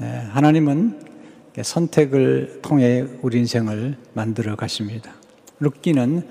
[0.00, 1.08] 네, 하나님은
[1.60, 5.12] 선택을 통해 우리 인생을 만들어 가십니다.
[5.58, 6.24] 룻기는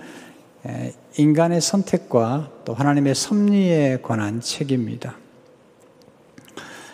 [1.17, 5.17] 인간의 선택과 또 하나님의 섭리에 관한 책입니다.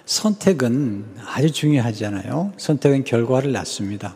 [0.05, 2.53] 선택은 아주 중요하잖아요.
[2.57, 4.15] 선택은 결과를 낳습니다.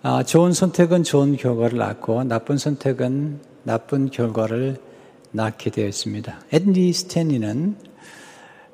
[0.00, 4.78] 아, 좋은 선택은 좋은 결과를 낳고 나쁜 선택은 나쁜 결과를
[5.32, 6.40] 낳게 되어 있습니다.
[6.52, 7.76] 앤디 스탠리는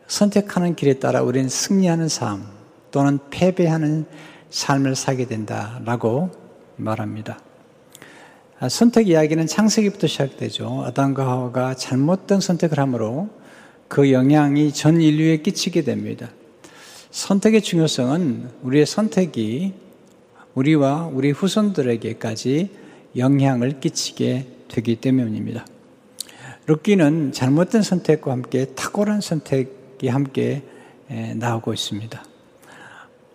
[0.07, 2.56] 선택하는 길에 따라 우리는 승리하는 삶
[2.97, 4.07] 또는 패배하는
[4.49, 6.31] 삶을 살게 된다라고
[6.77, 7.39] 말합니다.
[8.59, 10.83] 아, 선택 이야기는 창세기부터 시작되죠.
[10.87, 13.29] 아담과 하와가 잘못된 선택을 하므로
[13.87, 16.31] 그 영향이 전 인류에 끼치게 됩니다.
[17.11, 19.75] 선택의 중요성은 우리의 선택이
[20.55, 22.71] 우리와 우리 후손들에게까지
[23.19, 25.67] 영향을 끼치게 되기 때문입니다.
[26.67, 30.63] 룻기는 잘못된 선택과 함께 탁월한 선택이 함께
[31.37, 32.36] 나오고 있습니다.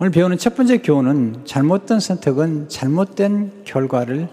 [0.02, 4.30] 오늘 배우는 첫 번째 교훈은 잘못된 선택은 잘못된 결과를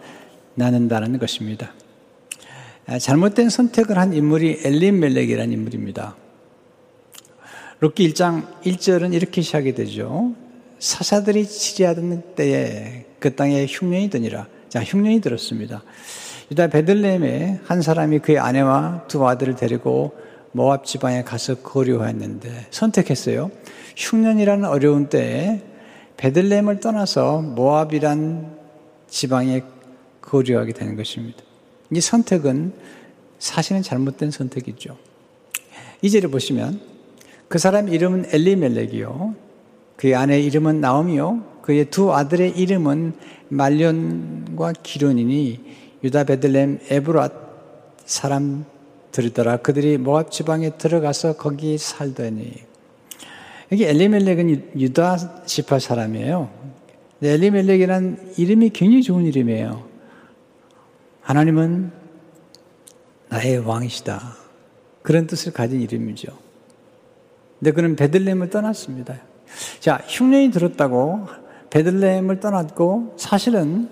[0.55, 1.75] 낳는다는 것입니다.
[2.87, 6.17] 아, 잘못된 선택을 한 인물이 엘리멜렉이라는 인물입니다.
[7.83, 10.33] 룻기 1장 1절은 이렇게 시작이 되죠.
[10.79, 14.47] 사사들이 치리하던 때에 그 땅에 흉년이 드니라.
[14.71, 15.83] 자, 흉년이 들었습니다.
[16.51, 20.17] 유다 베들레헴에 한 사람이 그의 아내와 두 아들을 데리고
[20.59, 23.53] 모압 지방에 가서 거류했는데 선택했어요.
[23.97, 25.63] 흉년이라는 어려운 때에
[26.17, 28.59] 베들레헴을 떠나서 모압이란
[29.07, 29.63] 지방에
[30.21, 31.39] 거류하게 되는 것입니다.
[31.93, 32.73] 이 선택은
[33.39, 34.97] 사실은 잘못된 선택이죠.
[36.03, 36.81] 이제를 보시면
[37.47, 39.35] 그 사람 이름은 엘리멜렉이요.
[39.97, 41.59] 그의 아내 이름은 나옴이요.
[41.63, 43.15] 그의 두 아들의 이름은
[43.49, 45.61] 말련과 기론이니
[46.03, 47.33] 유다 베들렘 에브랏
[48.05, 48.65] 사람
[49.13, 49.59] 들이더라.
[49.59, 52.53] 그들이 모압 지방에 들어가서 거기 살더니
[53.73, 56.51] 여기 엘리멜렉은 유다 지파 사람이에요.
[57.23, 59.87] 엘리멜렉이란 이름이 굉장히 좋은 이름이에요.
[61.21, 61.91] 하나님은
[63.29, 64.37] 나의 왕이시다.
[65.03, 66.29] 그런 뜻을 가진 이름이죠.
[67.59, 69.17] 근데 그는 베들레헴을 떠났습니다.
[69.81, 71.27] 자, 흉년이 들었다고
[71.71, 73.89] 베들레헴을 떠났고 사실은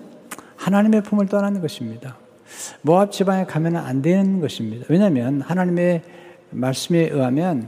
[0.55, 2.17] 하나님의 품을 떠나는 것입니다.
[2.81, 4.85] 모압 지방에 가면 안 되는 것입니다.
[4.89, 6.01] 왜냐하면 하나님의
[6.51, 7.67] 말씀에 의하면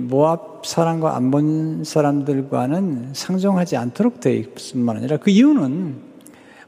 [0.00, 5.96] 모압 사람과 안본 사람들과는 상종하지 않도록 되어 있뿐만 아니라 그 이유는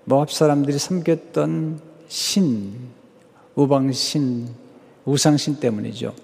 [0.05, 2.75] 모압 사람들이 섬겼던 신,
[3.55, 4.49] 우방신,
[5.05, 6.15] 우상신 때문이죠.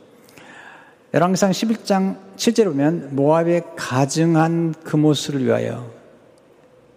[1.14, 5.90] 열왕상 11장 7절에 보면 모압의 가증한 금오수를 위하여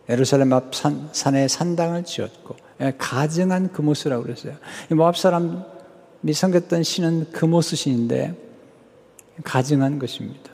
[0.09, 4.55] 예루살렘 앞 산, 산에 산당을 지었고 예, 가증한 금오수라고 그랬어요.
[4.89, 8.35] 모압 사람이 섬겼던 신은 금오수 신인데
[9.43, 10.51] 가증한 것입니다.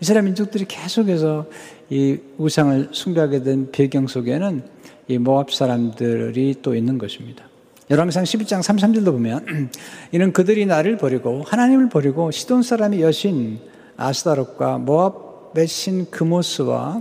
[0.00, 1.46] 이스라엘 민족들이 계속해서
[1.90, 4.62] 이 우상을 숭배하게 된 배경 속에는
[5.08, 7.44] 이 모압 사람들이 또 있는 것입니다.
[7.88, 9.70] 열왕상 12장 33절도 보면
[10.10, 13.60] 이는 그들이 나를 버리고 하나님을 버리고 시돈 사람의 여신
[13.96, 17.00] 아스다롯과 모압의 신 그모스와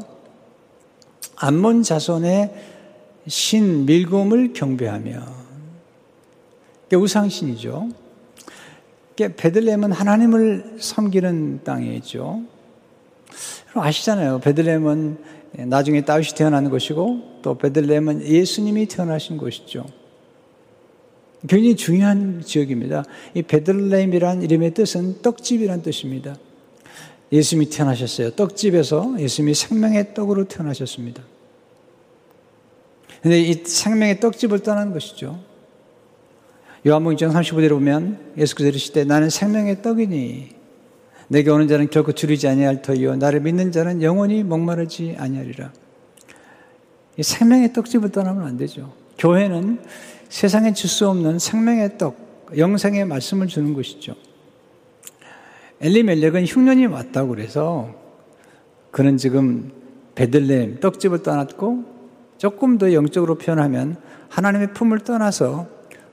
[1.38, 2.75] 암몬 자손의
[3.28, 5.36] 신 밀곰을 경배하며
[6.94, 7.90] 우상신이죠.
[9.16, 12.44] 베들레헴은 하나님을 섬기는 땅이죠.
[13.74, 14.40] 아시잖아요.
[14.40, 15.18] 베들레헴은
[15.68, 19.86] 나중에 다윗이 태어나는 것이고 또 베들레헴은 예수님이 태어나신 곳이죠.
[21.48, 23.04] 굉장히 중요한 지역입니다.
[23.34, 26.38] 이 베들레헴이란 이름의 뜻은 떡집이란 뜻입니다.
[27.32, 28.32] 예수님이 태어나셨어요.
[28.32, 31.24] 떡집에서 예수님이 생명의 떡으로 태어나셨습니다.
[33.26, 35.40] 근데 이 생명의 떡집을 떠난 것이죠.
[36.86, 40.50] 요한복음 1장 35절에 보면 예수께서 이르시되 나는 생명의 떡이니
[41.30, 45.74] 내게 오는 자는 결코 줄이지 아니할 터이요 나를 믿는 자는 영원히 목마르지 아니하리라.
[47.18, 48.94] 이 생명의 떡집을 떠나면 안 되죠.
[49.18, 49.80] 교회는
[50.30, 52.16] 세상에 줄 수 없는 생명의 떡,
[52.56, 54.14] 영생의 말씀을 주는 것이죠.
[55.82, 57.92] 엘리멜렉은 흉년이 왔다고 그래서
[58.92, 59.72] 그는 지금
[60.14, 61.95] 베들레헴 떡집을 떠났고
[62.38, 63.98] 조금 더 영적으로 표현하면
[64.30, 65.68] 하나님의 품을 떠나서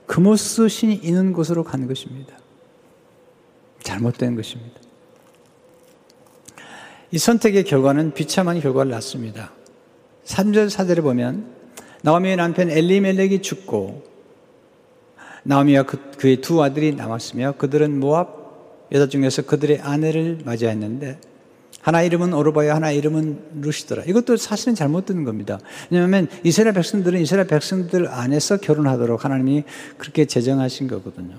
[0.05, 2.37] 금오스 신이 있는 곳으로 간 것입니다.
[3.81, 4.79] 잘못된 것입니다.
[7.11, 9.51] 이 선택의 결과는 비참한 결과를 낳습니다.
[10.25, 11.45] 3절 4절에 보면
[12.01, 14.03] 나오미의 남편 엘리멜렉이 죽고
[15.43, 18.43] 나오미와 그, 그의 두 아들이 남았으며 그들은 모압
[18.91, 21.19] 여자 중에서 그들의 아내를 맞이했는데
[21.83, 24.03] 하나 이름은 오르바야 하나 이름은 루시더라.
[24.05, 25.59] 이것도 사실은 잘못된 겁니다.
[25.89, 29.65] 왜냐하면 이스라엘 백성들은 이스라엘 백성들 안에서 결혼하도록 하나님이
[29.97, 31.35] 그렇게 제정하신 거거든요.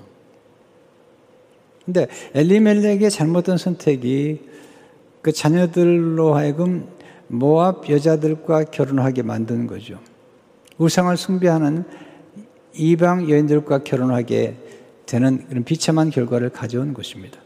[1.83, 4.41] 근데 엘리멜렉의 잘못된 선택이
[5.23, 6.89] 그 자녀들로 하여금
[7.27, 9.99] 모압 여자들과 결혼하게 만드는 거죠.
[10.77, 11.85] 우상을 숭배하는
[12.75, 14.57] 이방 여인들과 결혼하게
[15.07, 17.39] 되는 그런 비참한 결과를 가져온 것입니다.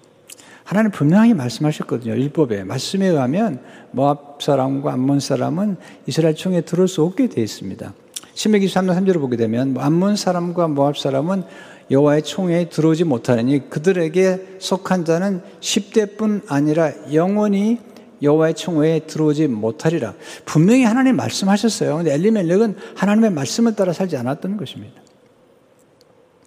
[0.70, 2.14] 하나님 분명히 말씀하셨거든요.
[2.14, 2.64] 율법에.
[2.64, 7.92] 말씀에 의하면 모압 사람과 암몬 사람은 이스라엘 총에 들어올 수 없게 되어 있습니다.
[8.36, 11.42] 신명기 3장 3절을 보게 되면 암몬 사람과 모압 사람은
[11.90, 17.80] 여호와의 총에 들어오지 못하니 그들에게 속한 자는 10대뿐 아니라 영원히
[18.22, 20.14] 여호와의 총회에 들어오지 못하리라.
[20.46, 21.96] 분명히 하나님 말씀하셨어요.
[21.96, 25.02] 근데 엘리멜렉은 하나님의 말씀을 따라 살지 않았던 것입니다.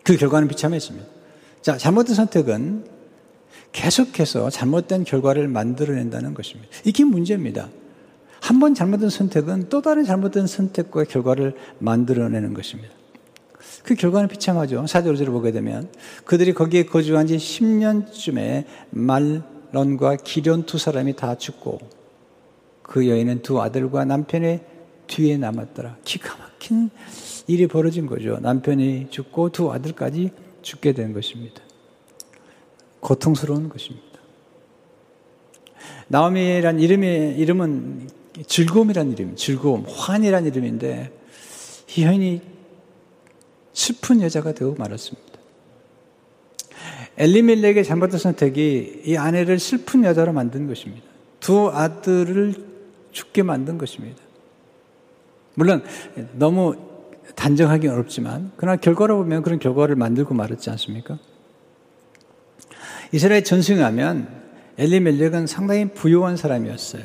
[0.05, 1.09] 그 결과는 비참했습니다.
[1.61, 3.02] 자, 잘못된 선택은
[3.73, 6.71] 계속해서 잘못된 결과를 만들어낸다는 것입니다.
[6.85, 7.69] 이게 문제입니다.
[8.41, 12.93] 한 번 잘못된 선택은 또 다른 잘못된 선택과 결과를 만들어내는 것입니다.
[13.85, 14.87] 그 결과는 비참하죠.
[14.87, 15.89] 사절절을 보게 되면
[16.25, 21.79] 그들이 거기에 거주한 지 10년쯤에 말론과 기련 두 사람이 다 죽고
[22.83, 24.61] 그 여인은 두 아들과 남편의
[25.07, 25.99] 뒤에 남았더라.
[26.05, 26.91] 기가 막힌
[27.47, 28.39] 일이 벌어진 거죠.
[28.41, 30.31] 남편이 죽고 두 아들까지
[30.63, 31.63] 죽게 된 것입니다.
[33.03, 34.07] 고통스러운 것입니다.
[36.07, 38.09] 나오미란 이름의 이름은
[38.47, 41.13] 즐거움이란 이름, 즐거움, 환이란 이름인데
[41.97, 42.41] 이 여인이
[43.73, 45.33] 슬픈 여자가 되고 말았습니다.
[47.19, 51.05] 엘리멜렉의 잘못된 선택이 이 아내를 슬픈 여자로 만든 것입니다.
[51.41, 52.55] 두 아들을
[53.11, 54.19] 죽게 만든 것입니다.
[55.55, 55.83] 물론
[56.35, 56.77] 너무
[57.35, 61.19] 단정하기 어렵지만 그러나 결과로 보면 그런 결과를 만들고 말았지 않습니까?
[63.12, 64.26] 이스라엘 전승에 하면
[64.79, 67.03] 엘리멜렉은 상당히 부유한 사람이었어요.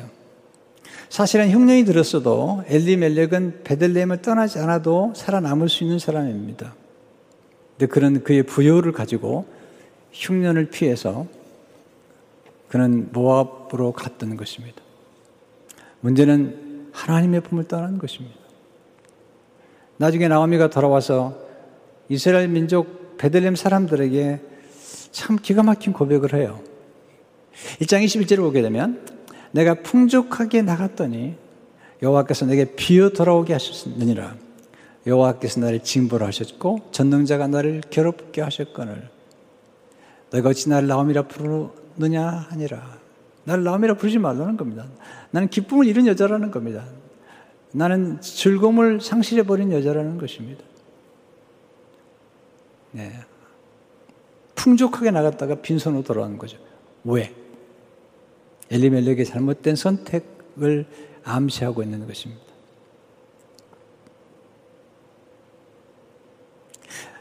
[1.08, 6.74] 사실은 흉년이 들었어도 엘리멜렉은 베들레헴을 떠나지 않아도 살아남을 수 있는 사람입니다.
[7.78, 9.46] 근데 그런 그의 부여를 가지고
[10.12, 11.26] 흉년을 피해서
[12.68, 14.82] 그는 모압으로 갔던 것입니다.
[16.00, 18.36] 문제는 하나님의 품을 떠난 것입니다.
[19.96, 21.38] 나중에 나오미가 돌아와서
[22.08, 24.40] 이스라엘 민족 베들레헴 사람들에게
[25.18, 26.60] 참 기가 막힌 고백을 해요.
[27.80, 29.04] 1장 21절을 보게 되면
[29.50, 31.34] 내가 풍족하게 나갔더니
[32.00, 34.36] 여호와께서 내게 비어 돌아오게 하셨느니라.
[35.08, 39.10] 여호와께서 나를 징벌 하셨고 전능자가 나를 괴롭게 하셨거늘
[40.30, 42.98] 내가 어찌 나를 나옴이라 부르느냐 하니라.
[43.42, 44.86] 나를 나옴이라 부르지 말라는 겁니다.
[45.32, 46.84] 나는 기쁨을 잃은 여자라는 겁니다.
[47.72, 50.62] 나는 즐거움을 상실해 버린 여자라는 것입니다.
[52.92, 53.12] 네.
[54.58, 56.58] 풍족하게 나갔다가 빈손으로 돌아온 거죠.
[57.04, 57.32] 왜?
[58.70, 60.84] 엘리멜렉의 잘못된 선택을
[61.24, 62.42] 암시하고 있는 것입니다.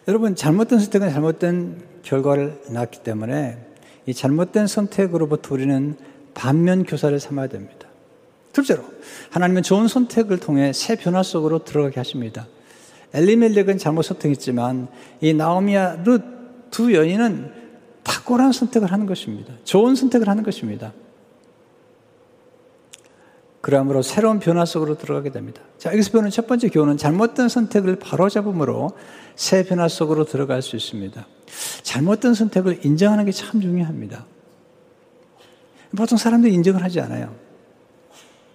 [0.07, 3.57] 여러분, 잘못된 선택은 잘못된 결과를 낳기 때문에
[4.05, 5.95] 이 잘못된 선택으로부터 우리는
[6.33, 7.87] 반면 교사를 삼아야 됩니다.
[8.51, 8.83] 둘째로,
[9.29, 12.47] 하나님은 좋은 선택을 통해 새 변화 속으로 들어가게 하십니다.
[13.13, 14.87] 엘리멜렉은 잘못 선택했지만
[15.21, 16.36] 이 나오미와 룻
[16.71, 17.51] 두 여인은
[18.03, 19.53] 탁월한 선택을 하는 것입니다.
[19.63, 20.93] 좋은 선택을 하는 것입니다.
[23.61, 25.61] 그러므로 새로운 변화 속으로 들어가게 됩니다.
[25.77, 28.91] 자, 여기서 배우는 첫 번째 교훈은 잘못된 선택을 바로잡음으로
[29.35, 31.27] 새 변화 속으로 들어갈 수 있습니다.
[31.83, 34.25] 잘못된 선택을 인정하는 게 참 중요합니다.
[35.95, 37.35] 보통 사람들이 인정을 하지 않아요.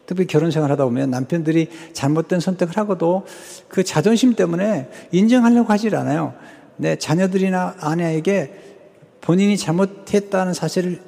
[0.06, 3.26] 특히 결혼 생활 하다 보면 남편들이 잘못된 선택을 하고도
[3.68, 6.34] 그 자존심 때문에 인정하려고 하질 않아요.
[6.76, 8.72] 내 자녀들이나 아내에게
[9.20, 11.00] 본인이 잘못했다는 사실을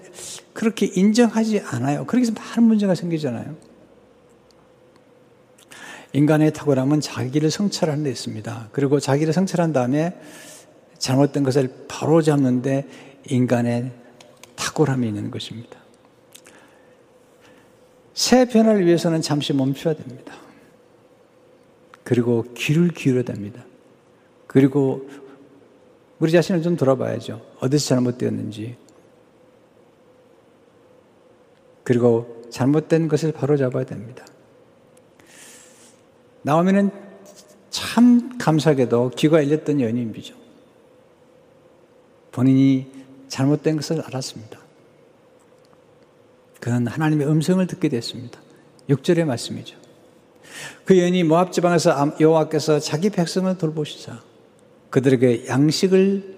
[0.52, 2.06] 그렇게 인정하지 않아요.
[2.06, 3.56] 그렇게 해서 많은 문제가 생기잖아요.
[6.12, 8.68] 인간의 탁월함은 자기를 성찰하는 데 있습니다.
[8.70, 10.16] 그리고 자기를 성찰한 다음에
[10.98, 12.86] 잘못된 것을 바로 잡는데
[13.28, 13.90] 인간의
[14.54, 15.76] 탁월함이 있는 것입니다.
[18.14, 20.36] 새 변화를 위해서는 잠시 멈춰야 됩니다.
[22.04, 23.64] 그리고 귀를 기울여야 됩니다.
[24.46, 25.08] 그리고
[26.18, 27.40] 우리 자신을 좀 돌아봐야죠.
[27.60, 28.76] 어디서 잘못되었는지.
[31.82, 34.24] 그리고 잘못된 것을 바로 잡아야 됩니다.
[36.42, 36.90] 나오면은
[37.70, 40.34] 참 감사하게도 귀가 열렸던 연인이죠.
[42.32, 42.90] 본인이
[43.28, 44.58] 잘못된 것을 알았습니다.
[46.60, 48.40] 그는 하나님의 음성을 듣게 됐습니다.
[48.88, 49.76] 6절의 말씀이죠.
[50.84, 54.22] 그 여인이 모압 지방에서 여호와께서 자기 백성을 돌보시자
[54.94, 56.36] 그들에게 양식을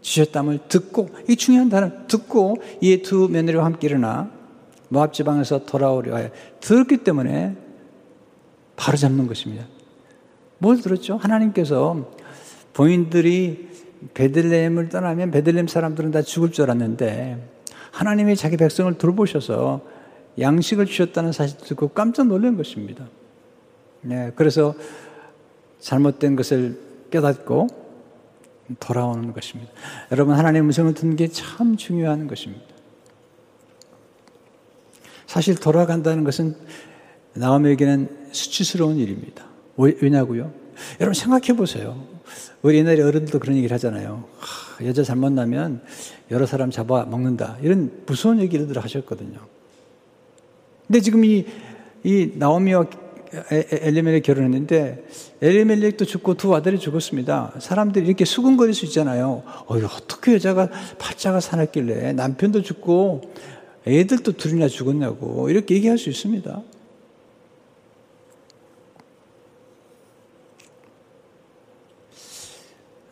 [0.00, 4.30] 주셨담을 듣고 이 중요한 단어 듣고 이 두 며느리와 함께 일어나
[4.88, 6.30] 모압 지방에서 돌아오려 하여
[6.60, 7.56] 들었기 때문에
[8.74, 9.66] 바로 잡는 것입니다.
[10.56, 11.18] 뭘 들었죠?
[11.18, 12.10] 하나님께서
[12.72, 13.68] 본인들이
[14.14, 17.50] 베들레헴을 떠나면 베들레헴 사람들은 다 죽을 줄 알았는데
[17.90, 19.82] 하나님이 자기 백성을 돌보셔서
[20.38, 23.06] 양식을 주셨다는 사실 듣고 깜짝 놀란 것입니다.
[24.00, 24.74] 네, 그래서
[25.80, 26.80] 잘못된 것을
[27.10, 27.89] 깨닫고
[28.78, 29.72] 돌아오는 것입니다.
[30.12, 32.64] 여러분, 하나님의 음성을 듣는 게 참 중요한 것입니다.
[35.26, 36.56] 사실 돌아간다는 것은
[37.34, 39.44] 나오에게는 수치스러운 일입니다.
[39.76, 40.52] 왜냐고요?
[41.00, 42.04] 여러분 생각해 보세요.
[42.62, 44.24] 우리 옛날에 어른들도 그런 얘기를 하잖아요.
[44.38, 45.82] 하, 여자 잘못 나면
[46.30, 47.58] 여러 사람 잡아 먹는다.
[47.62, 49.38] 이런 무서운 얘기를 하셨거든요.
[50.86, 51.46] 근데 지금 이,
[52.02, 52.86] 이 나오미와
[53.32, 55.04] 엘리멜렉 결혼했는데
[55.40, 57.54] 엘리멜렉도 죽고 두 아들이 죽었습니다.
[57.60, 59.42] 사람들이 이렇게 수근거릴 수 있잖아요.
[59.66, 60.68] 어, 어떻게 여자가
[60.98, 63.22] 팔자가 사납길래 남편도 죽고
[63.86, 66.62] 애들도 둘이나 죽었냐고 이렇게 얘기할 수 있습니다.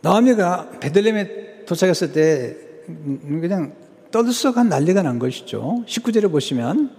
[0.01, 2.57] 나오미가 베들렘에 도착했을 때
[2.87, 3.75] 그냥
[4.11, 5.85] 떠들썩한 난리가 난 것이죠.
[5.87, 6.98] 19절에 보시면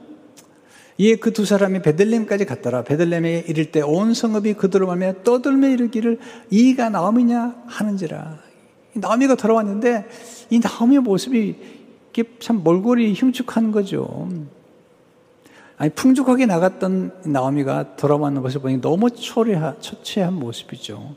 [1.00, 2.84] 이에 그 두 사람이 베들렘까지 갔더라.
[2.84, 8.38] 베들렘에 이를 때 온 성읍이 그들로 말며 떠들며 이르기를 이가 나오미냐 하는지라.
[8.94, 10.06] 나오미가 돌아왔는데
[10.50, 11.56] 이 나오미의 모습이
[12.42, 14.28] 참 몰골이 흉측한 거죠.
[15.78, 21.16] 아니 풍족하게 나갔던 나오미가 돌아왔는 것을 보니 너무 초래하, 처체한 모습이죠.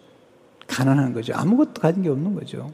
[0.69, 1.33] 가난한 거죠.
[1.35, 2.73] 아무것도 가진 게 없는 거죠.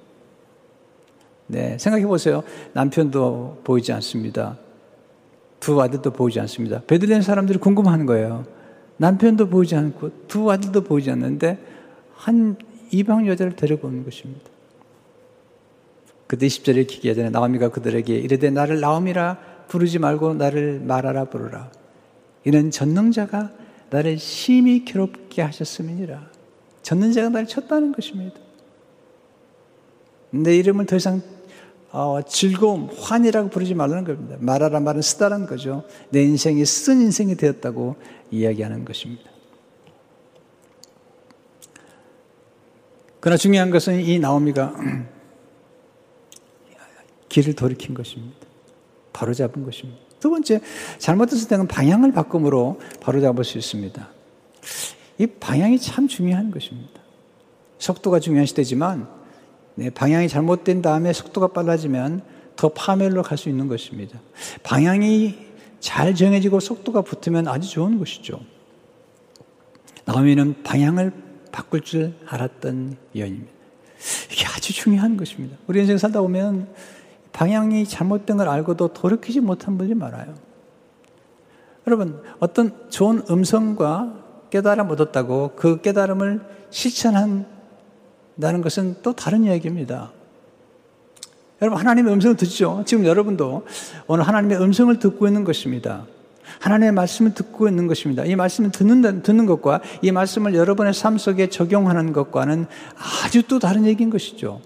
[1.47, 2.43] 네, 생각해 보세요.
[2.75, 4.59] 남편도 보이지 않습니다.
[5.61, 6.81] 두 아들도 보이지 않습니다.
[6.87, 8.47] 베들레헴 사람들이 궁금한 거예요.
[8.99, 11.59] 남편도 보이지 않고 두 아들도 보이지 않는데
[12.15, 12.57] 한
[12.91, 14.43] 이방 여자를 데려보는 것입니다.
[16.27, 17.31] 그때 10절에 기기하잖아요.
[17.31, 19.39] 나오미가 그들에게 이르되 나를 나오미라
[19.69, 21.71] 부르지 말고 나를 말하라 부르라.
[22.45, 23.53] 이는 전능자가
[23.91, 26.31] 나를 심히 괴롭게 하셨음이니라.
[26.83, 28.37] 전능자가 나를 쳤다는 것입니다.
[30.31, 31.23] 내 이름을 더 이상
[31.91, 34.37] 어, 즐거움, 환이라고 부르지 말라는 겁니다.
[34.41, 35.85] 말하라 말은 쓰다라는 거죠.
[36.11, 37.97] 내 인생이 쓴 인생이 되었다고
[38.31, 39.31] 이야기하는 것입니다.
[43.21, 44.75] 그러나 중요한 것은 이 나오미가
[47.29, 48.47] 길을 돌이킨 것입니다.
[49.13, 50.01] 바로 잡은 것입니다.
[50.21, 50.61] 두 번째,
[50.99, 54.09] 잘못했을 때는 방향을 바꿈으로 바로 잡을 수 있습니다.
[55.19, 57.01] 이 방향이 참 중요한 것입니다.
[57.79, 59.09] 속도가 중요한 시대지만
[59.79, 62.23] 네, 방향이 잘못된 다음에 속도가 빨라지면
[62.57, 64.19] 더 파멸로 갈 수 있는 것입니다.
[64.65, 65.39] 방향이
[65.79, 68.41] 잘 정해지고 속도가 붙으면 아주 좋은 것이죠.
[70.05, 71.13] 나오미는 방향을
[71.53, 73.53] 바꿀 줄 알았던 여인입니다.
[74.33, 75.57] 이게 아주 중요한 것입니다.
[75.69, 76.67] 우리 인생 살다 보면
[77.33, 80.35] 방향이 잘못된 걸 알고도 돌이키지 못한 분이 많아요.
[81.87, 87.58] 여러분, 어떤 좋은 음성과 깨달음 얻었다고 그 깨달음을 실천한
[88.41, 90.13] 다는 것은 또 다른 이야기입니다.
[91.61, 92.85] 여러분, 하나님의 음성을 듣죠?
[92.87, 93.67] 지금 여러분도
[94.07, 96.07] 오늘 하나님의 음성을 듣고 있는 것입니다.
[96.61, 98.25] 하나님의 말씀을 듣고 있는 것입니다.
[98.25, 102.67] 이 말씀을 듣는, 듣는 것과 이 말씀을 여러분의 삶 속에 적용하는 것과는
[103.25, 104.61] 아주 또 다른 얘기인 것이죠.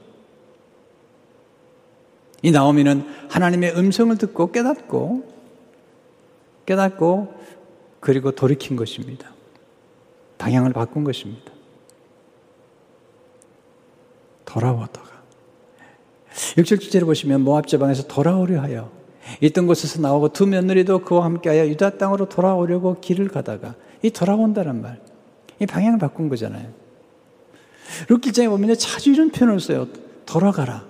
[2.42, 5.32] 이 나오미는 하나님의 음성을 듣고 깨닫고,
[6.66, 7.34] 깨닫고,
[8.00, 9.30] 그리고 돌이킨 것입니다.
[10.38, 11.51] 방향을 바꾼 것입니다.
[14.52, 15.22] 돌아오다가.
[16.56, 18.90] 6절 주제를 보시면 모압 제방에서 돌아오려 하여
[19.40, 25.00] 있던 곳에서 나오고 두 며느리도 그와 함께하여 유다 땅으로 돌아오려고 길을 가다가 이 돌아온다는 말,
[25.58, 26.68] 이 방향을 바꾼 거잖아요.
[28.08, 29.86] 룻길장에 보면 자주 이런 표현을 써요.
[30.26, 30.84] 돌아가라.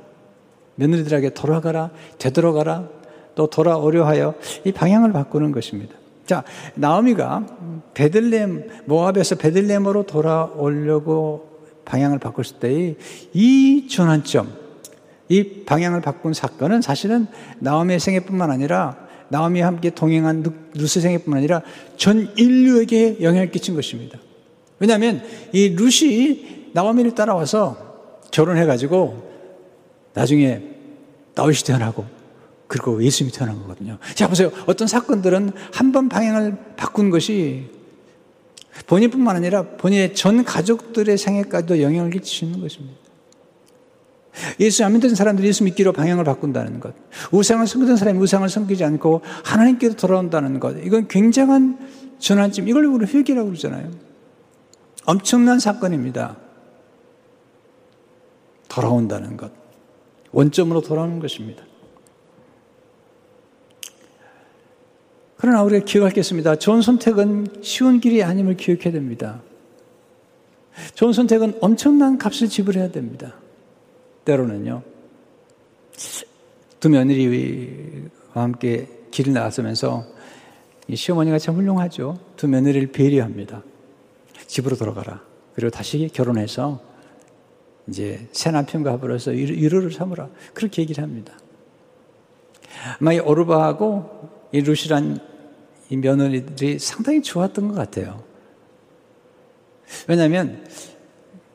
[0.77, 2.89] 며느리들에게 돌아가라, 되돌아가라,
[3.35, 5.95] 또 돌아오려 하여 이 방향을 바꾸는 것입니다.
[6.27, 7.47] 자, 나오미가
[7.95, 11.52] 베들렘 모압에서 베들렘으로 돌아오려고
[11.93, 12.97] 방향을 바꿨을 때의
[13.35, 14.51] 이 전환점,
[15.29, 17.27] 이 방향을 바꾼 사건은 사실은
[17.59, 18.97] 나오미의 생애뿐만 아니라
[19.29, 20.43] 나오미와 함께 동행한
[20.75, 21.61] 룻의 생애뿐만 아니라
[21.99, 24.19] 전 인류에게 영향을 끼친 것입니다.
[24.79, 25.23] 왜냐하면
[25.53, 27.77] 이 룻이 나오미를 따라와서
[28.31, 29.31] 결혼해가지고
[30.15, 30.63] 나중에
[31.35, 32.07] 다윗이 태어나고
[32.69, 33.99] 그리고 예수님이 태어난 거거든요.
[34.15, 34.51] 자, 보세요.
[34.65, 37.69] 어떤 사건들은 한 번 방향을 바꾼 것이
[38.87, 43.03] 본인뿐만 아니라 본인의 전 가족들의 생애까지도 영향을 끼치는 것입니다.
[44.61, 46.95] 예수 안 믿는 사람들이 예수 믿기로 방향을 바꾼다는 것.
[47.33, 50.77] 우상을 섬기던 사람이 우상을 섬기지 않고 하나님께로 돌아온다는 것.
[50.83, 51.79] 이건 굉장한
[52.19, 52.67] 전환점.
[52.69, 53.91] 이걸 우리 회개라고 그러잖아요.
[55.05, 56.37] 엄청난 사건입니다.
[58.69, 59.53] 돌아온다는 것.
[60.31, 61.63] 원점으로 돌아오는 것입니다.
[65.43, 65.85] 그러나 우리가
[66.21, 66.55] 있습니다.
[66.55, 69.43] 좋은 선택은 쉬운 길이 아님을 기억해야 됩니다.
[70.95, 73.35] 좋은 선택은 엄청난 값을 지불해야 됩니다.
[74.25, 74.85] 때로는요.
[76.79, 80.05] 두 며느리와 함께 길을 나서면서
[80.87, 82.21] 이 시어머니가 참 훌륭하죠.
[82.37, 83.65] 두 며느리를 배려합니다.
[84.47, 85.23] 집으로 돌아가라.
[85.57, 86.81] 그리고 다시 결혼해서
[87.89, 90.29] 이제 새 남편과 합으로서 위로를 삼으라.
[90.55, 91.35] 그렇게 얘기를 합니다.
[93.01, 95.32] 아마 이 오르바하고 이 루시란
[95.93, 98.25] 이 며느리들이 상당히 좋았던 것 같아요.
[100.09, 100.65] 왜냐하면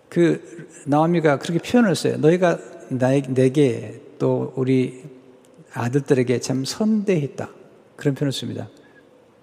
[0.10, 2.18] 그 나오미가 그렇게 표현을 했어요.
[2.18, 5.04] 너희가 나에, 내게 또 우리
[5.74, 7.50] 아들들에게 참 선대했다.
[7.96, 8.70] 그런 표현을 씁니다.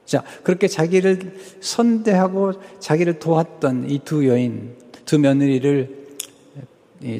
[0.04, 6.04] 자, 그렇게 자기를 선대하고 자기를 도왔던 이 두 여인, 두 며느리를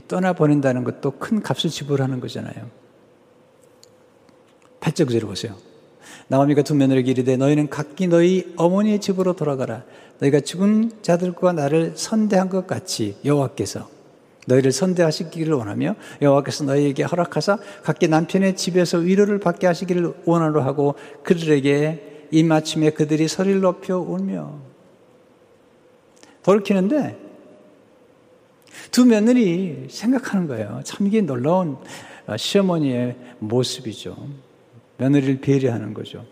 [0.07, 2.71] 떠나보낸다는 것도 큰 값을 지불하는 거잖아요.
[4.79, 5.74] 8절 구절을 보세요.
[6.29, 9.85] 나오미가 두 며느리에게 이르되 너희는 각기 너희 어머니의 집으로 돌아가라.
[10.21, 13.89] 너희가 죽은 자들과 나를 선대한 것 같이 여호와께서
[14.47, 22.29] 너희를 선대하시기를 원하며 여호와께서 너희에게 허락하사 각기 남편의 집에서 위로를 받게 하시기를 원하로 하고 그들에게
[22.31, 24.59] 입맞춤에 그들이 소리를 높여 울며
[26.43, 27.19] 돌키는데
[28.91, 30.81] 두 며느리 생각하는 거예요.
[30.85, 31.77] 참 이게 놀라운
[32.37, 34.17] 시어머니의 모습이죠.
[34.99, 36.25] 며느리를 배려하는 거죠.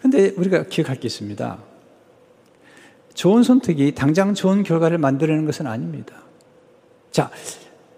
[0.00, 1.58] 근데 우리가 기억할 게 있습니다.
[3.14, 6.22] 좋은 선택이 당장 좋은 결과를 만들어내는 것은 아닙니다.
[7.10, 7.30] 자,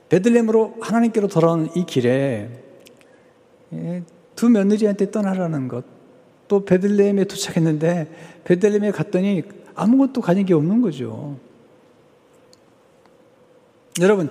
[0.08, 2.48] 베들렘으로 하나님께로 돌아오는 이 길에
[3.72, 4.02] 예,
[4.34, 5.84] 두 며느리한테 떠나라는 것,
[6.46, 9.42] 또 베들레헴에 도착했는데 베들레헴에 갔더니
[9.74, 11.36] 아무것도 가진 게 없는 거죠.
[14.00, 14.30] 여러분,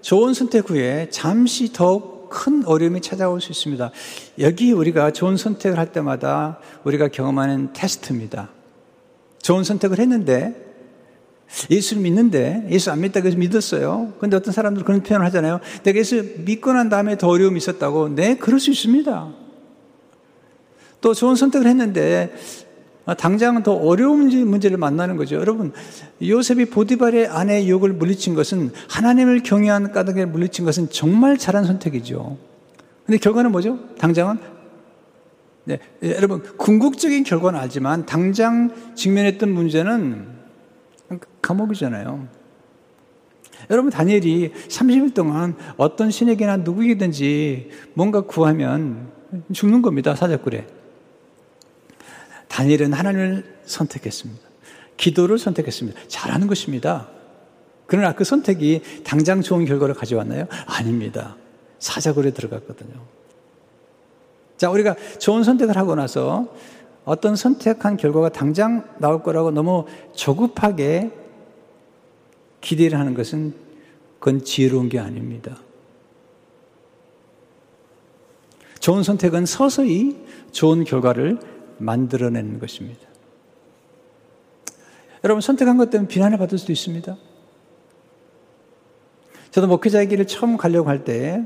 [0.00, 3.90] 좋은 선택 후에 잠시 더욱 큰 어려움이 찾아올 수 있습니다.
[4.40, 8.50] 여기 우리가 좋은 선택을 할 때마다 우리가 경험하는 테스트입니다.
[9.42, 10.66] 좋은 선택을 했는데
[11.70, 14.12] 예수를 믿는데 예수 안 믿다고 해서 믿었어요.
[14.18, 15.60] 근데 어떤 사람들 그런 표현을 하잖아요.
[15.82, 18.14] 내가 예수 믿고 난 다음에 더 어려움이 있었다고.
[18.14, 19.32] 네, 그럴 수 있습니다.
[21.00, 22.34] 또 좋은 선택을 했는데
[23.14, 25.36] 당장 더 어려운 문제를 만나는 거죠.
[25.36, 25.72] 여러분,
[26.22, 32.36] 요셉이 보디발의 아내의 유혹을 물리친 것은 하나님을 경외한 까닭에 물리친 것은 정말 잘한 선택이죠.
[33.06, 33.78] 근데 결과는 뭐죠?
[33.98, 34.38] 당장은
[35.64, 40.28] 네, 예, 여러분 궁극적인 결과는 알지만 당장 직면했던 문제는
[41.42, 42.28] 감옥이잖아요.
[43.70, 49.10] 여러분 다니엘이 30일 동안 어떤 신에게나 누구에게든지 뭔가 구하면
[49.52, 50.14] 죽는 겁니다.
[50.14, 50.77] 사자굴에.
[52.58, 54.42] 다니엘은 하나님을 선택했습니다.
[54.96, 56.00] 기도를 선택했습니다.
[56.08, 57.08] 잘하는 것입니다.
[57.86, 60.46] 그러나 그 선택이 당장 좋은 결과를 가져왔나요?
[60.66, 61.36] 아닙니다.
[61.78, 63.00] 사자굴에 들어갔거든요.
[64.56, 66.52] 자, 우리가 좋은 선택을 하고 나서
[67.04, 71.12] 어떤 선택한 결과가 당장 나올 거라고 너무 조급하게
[72.60, 73.54] 기대를 하는 것은
[74.18, 75.58] 그건 지혜로운 게 아닙니다.
[78.80, 80.16] 좋은 선택은 서서히
[80.50, 83.00] 좋은 결과를 만들어내는 것입니다.
[85.24, 87.16] 여러분, 선택한 것 때문에 비난을 받을 수도 있습니다.
[89.50, 91.44] 저도 목회자의 길을 처음 가려고 할 때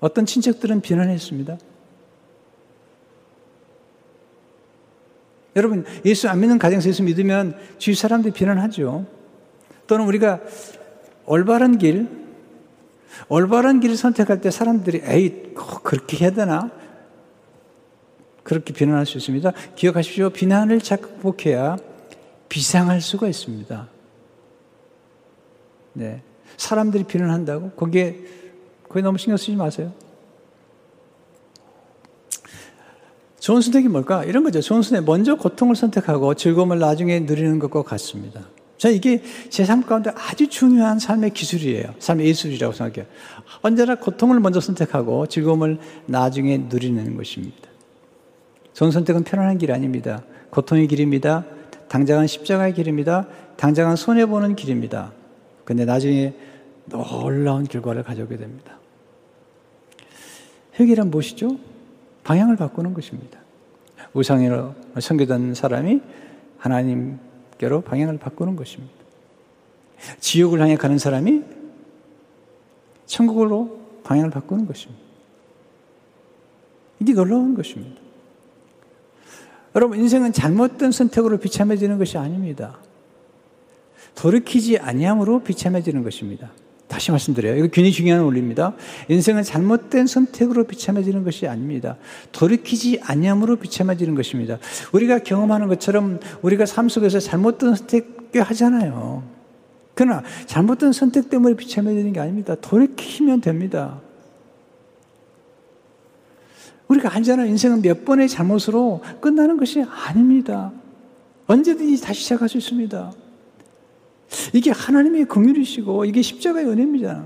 [0.00, 1.58] 어떤 친척들은 비난했습니다.
[5.56, 9.06] 여러분, 예수 안 믿는 가정에서 예수 믿으면 주위 사람들이 비난하죠.
[9.86, 10.40] 또는 우리가
[11.24, 12.08] 올바른 길,
[13.28, 16.70] 올바른 길을 선택할 때 사람들이 에이, 그렇게 해야 되나?
[18.46, 19.52] 그렇게 비난할 수 있습니다.
[19.74, 20.30] 기억하십시오.
[20.30, 21.76] 비난을 극복해야
[22.48, 23.88] 비상할 수가 있습니다.
[25.94, 26.22] 네.
[26.56, 27.70] 사람들이 비난한다고?
[27.70, 28.16] 거기에,
[28.88, 29.92] 거기 너무 신경 쓰지 마세요.
[33.40, 34.22] 좋은 선택이 뭘까?
[34.22, 34.60] 이런 거죠.
[34.60, 35.04] 좋은 선택.
[35.04, 38.42] 먼저 고통을 선택하고 즐거움을 나중에 누리는 것과 같습니다.
[38.78, 41.94] 저 이게 제 삶 가운데 아주 중요한 삶의 기술이에요.
[41.98, 43.10] 삶의 예술이라고 생각해요.
[43.62, 47.75] 언제나 고통을 먼저 선택하고 즐거움을 나중에 누리는 것입니다.
[48.76, 50.22] 좋은 선택은 편안한 길 아닙니다.
[50.50, 51.46] 고통의 길입니다.
[51.88, 53.26] 당장은 십자가의 길입니다.
[53.56, 55.12] 당장은 손해보는 길입니다.
[55.64, 56.34] 근데 나중에
[56.84, 58.78] 놀라운 결과를 가져오게 됩니다.
[60.78, 61.58] 회개란 무엇이죠?
[62.22, 63.40] 방향을 바꾸는 것입니다.
[64.12, 66.02] 우상으로 섬기던 사람이
[66.58, 68.92] 하나님께로 방향을 바꾸는 것입니다.
[70.20, 71.44] 지옥을 향해 가는 사람이
[73.06, 75.02] 천국으로 방향을 바꾸는 것입니다.
[77.00, 78.05] 이게 놀라운 것입니다.
[79.76, 82.78] 여러분, 인생은 잘못된 선택으로 비참해지는 것이 아닙니다.
[84.14, 86.50] 돌이키지 아니함으로 비참해지는 것입니다.
[86.88, 87.56] 다시 말씀드려요.
[87.56, 88.74] 이거 굉장히 중요한 원리입니다.
[89.08, 91.98] 인생은 잘못된 선택으로 비참해지는 것이 아닙니다.
[92.32, 94.58] 돌이키지 아니함으로 비참해지는 것입니다.
[94.92, 99.24] 우리가 경험하는 것처럼 우리가 삶 속에서 잘못된 선택 꽤 하잖아요.
[99.94, 102.54] 그러나 잘못된 선택 때문에 비참해지는 게 아닙니다.
[102.54, 104.00] 돌이키면 됩니다.
[106.88, 107.46] 우리가 알잖아요.
[107.48, 110.72] 인생은 몇 번의 잘못으로 끝나는 것이 아닙니다.
[111.46, 113.12] 언제든지 다시 시작할 수 있습니다.
[114.52, 117.24] 이게 하나님의 긍휼이시고 이게 십자가의 은혜입니다.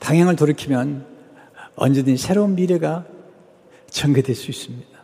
[0.00, 1.06] 방향을 돌이키면
[1.76, 3.06] 언제든지 새로운 미래가
[3.90, 4.96] 전개될 수 있습니다.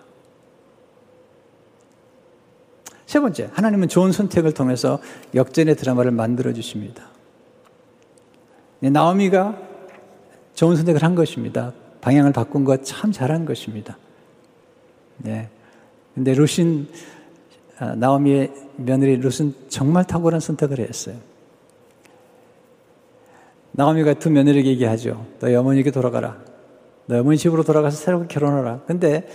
[3.07, 4.98] 세 번째, 하나님은 좋은 선택을 통해서
[5.35, 7.11] 역전의 드라마를 만들어 주십니다.
[8.81, 9.59] 네, 나오미가
[10.55, 11.75] 좋은 선택을 한 것입니다.
[12.03, 13.97] 방향을 바꾼 것 참 잘한 것입니다.
[15.19, 15.49] 네.
[16.15, 16.88] 근데 루신,
[17.79, 21.17] 아, 나오미의 며느리 룻은 정말 탁월한 선택을 했어요.
[23.71, 25.27] 나오미가 두 며느리에게 얘기하죠.
[25.41, 26.38] 너희 어머니에게 돌아가라.
[27.07, 28.83] 너희 어머니 집으로 돌아가서 새롭게 결혼하라.
[28.87, 29.27] 근데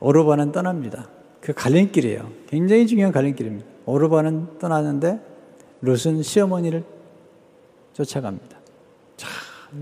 [0.00, 1.08] 오르바는 떠납니다.
[1.40, 2.30] 그 갈림길이에요.
[2.48, 3.66] 굉장히 중요한 갈림길입니다.
[3.84, 5.20] 오르바는 떠나는데
[5.82, 6.84] 룻은 시어머니를
[7.92, 8.56] 쫓아갑니다.
[9.16, 9.28] 자,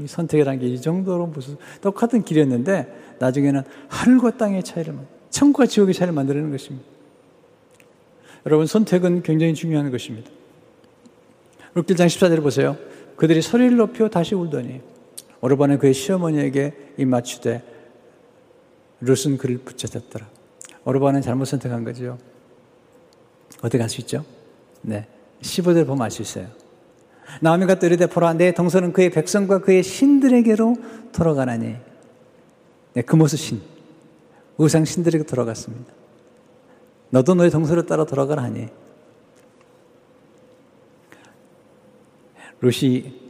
[0.01, 4.95] 이 선택이라는 게 이 정도로 무슨 똑같은 길이었는데 나중에는 하늘과 땅의 차이를
[5.31, 6.87] 천국과 지옥의 차이를 만들는 것입니다.
[8.47, 10.31] 여러분 선택은 굉장히 중요한 것입니다.
[11.75, 12.77] 룻길장 14절을 보세요.
[13.17, 14.81] 그들이 소리를 높여 다시 울더니
[15.41, 17.63] 오르바는 그의 시어머니에게 입맞추되
[19.01, 20.29] 룻은 그를 붙여졌더라.
[20.85, 22.19] 오르바는 잘못 선택한 거죠.
[23.59, 24.25] 어떻게 할수 있죠?
[24.83, 25.07] 네.
[25.43, 26.62] 15절 보면 알 수 있어요.
[27.41, 30.77] 나오미가 또 이르되 보라 내 동서는 그의 백성과 그의 신들에게로
[31.13, 31.77] 돌아가나니
[32.95, 33.61] 네, 그 모습 신
[34.57, 35.93] 우상 신들에게 돌아갔습니다.
[37.11, 38.69] 너도 너의 동서를 따라 돌아가라 하니
[42.61, 43.21] 룻이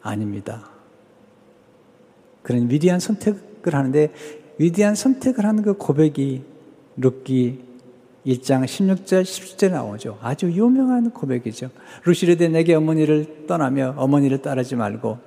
[0.00, 0.70] 아닙니다.
[2.42, 4.12] 그런 위대한 선택을 하는데
[4.58, 6.44] 위대한 선택을 하는 그 고백이
[6.96, 7.69] 룻기
[8.26, 10.18] 1장 16절 17절에 나오죠.
[10.20, 11.70] 아주 유명한 고백이죠.
[12.04, 15.18] 루시르데 내게 어머니를 떠나며 어머니를 따르지 말고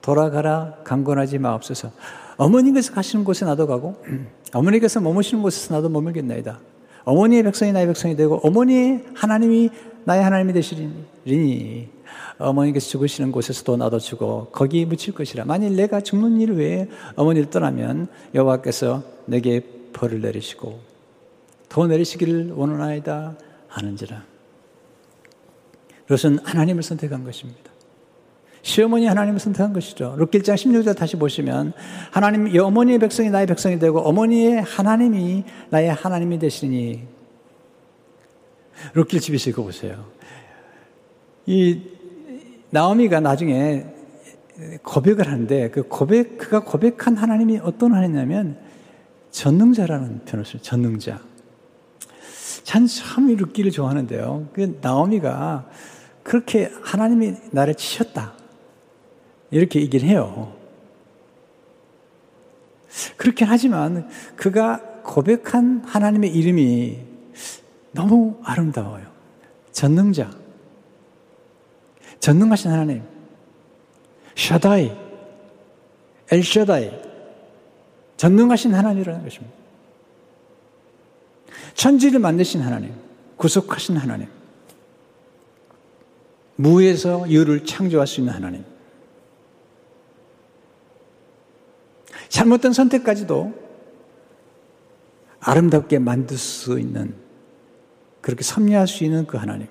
[0.00, 1.92] 돌아가라 강권하지 마옵소서.
[2.36, 3.96] 어머니께서 가시는 곳에 나도 가고
[4.52, 6.58] 어머니께서 머무시는 곳에서 나도 머물겠나이다.
[7.04, 9.70] 어머니의 백성이 나의 백성이 되고 어머니의 하나님이
[10.04, 11.88] 나의 하나님이 되시리니
[12.38, 15.44] 어머니께서 죽으시는 곳에서도 나도 죽어 거기 묻힐 것이라.
[15.44, 20.91] 만일 내가 죽는 일 외에 어머니를 떠나면 여호와께서 내게 벌을 내리시고
[21.72, 23.34] 더 내리시기를 원하나이다
[23.68, 24.22] 하는지라.
[26.06, 27.72] 롯은 하나님을 선택한 것입니다.
[28.60, 30.14] 시어머니 하나님을 선택한 것이죠.
[30.18, 31.72] 롯길장 16절 다시 보시면
[32.10, 37.04] 하나님 어머니의 백성이 나의 백성이 되고 어머니의 하나님이 나의 하나님이 되시니
[38.92, 40.04] 롯길 집에서 이거 보세요.
[41.46, 41.80] 이
[42.68, 43.86] 나오미가 나중에
[44.82, 48.58] 고백을 하는데 그 고백 그가 고백한 하나님이 어떤 하나님이냐면
[49.30, 50.60] 전능자라는 표현을 써요.
[50.60, 51.31] 전능자.
[52.62, 54.48] 찬참 룻기를 좋아하는데요.
[54.52, 55.68] 그 나오미가
[56.22, 58.34] 그렇게 하나님이 나를 치셨다.
[59.50, 60.54] 이렇게 얘기를 해요.
[63.16, 66.98] 그렇긴 하지만 그가 고백한 하나님의 이름이
[67.92, 69.06] 너무 아름다워요.
[69.72, 70.30] 전능자.
[72.20, 73.02] 전능하신 하나님.
[74.36, 74.92] 샤다이.
[76.30, 76.90] 엘샤다이.
[78.16, 79.61] 전능하신 하나님이라는 것입니다.
[81.74, 82.94] 천지를 만드신 하나님,
[83.36, 84.28] 구속하신 하나님,
[86.56, 88.64] 무에서 유를 창조할 수 있는 하나님.
[92.28, 93.52] 잘못된 선택까지도
[95.40, 97.14] 아름답게 만들 수 있는,
[98.20, 99.66] 그렇게 섭리할 수 있는 그 하나님.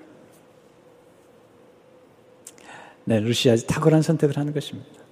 [3.04, 5.02] 네, 루시아 탁월한 선택을 하는 것입니다.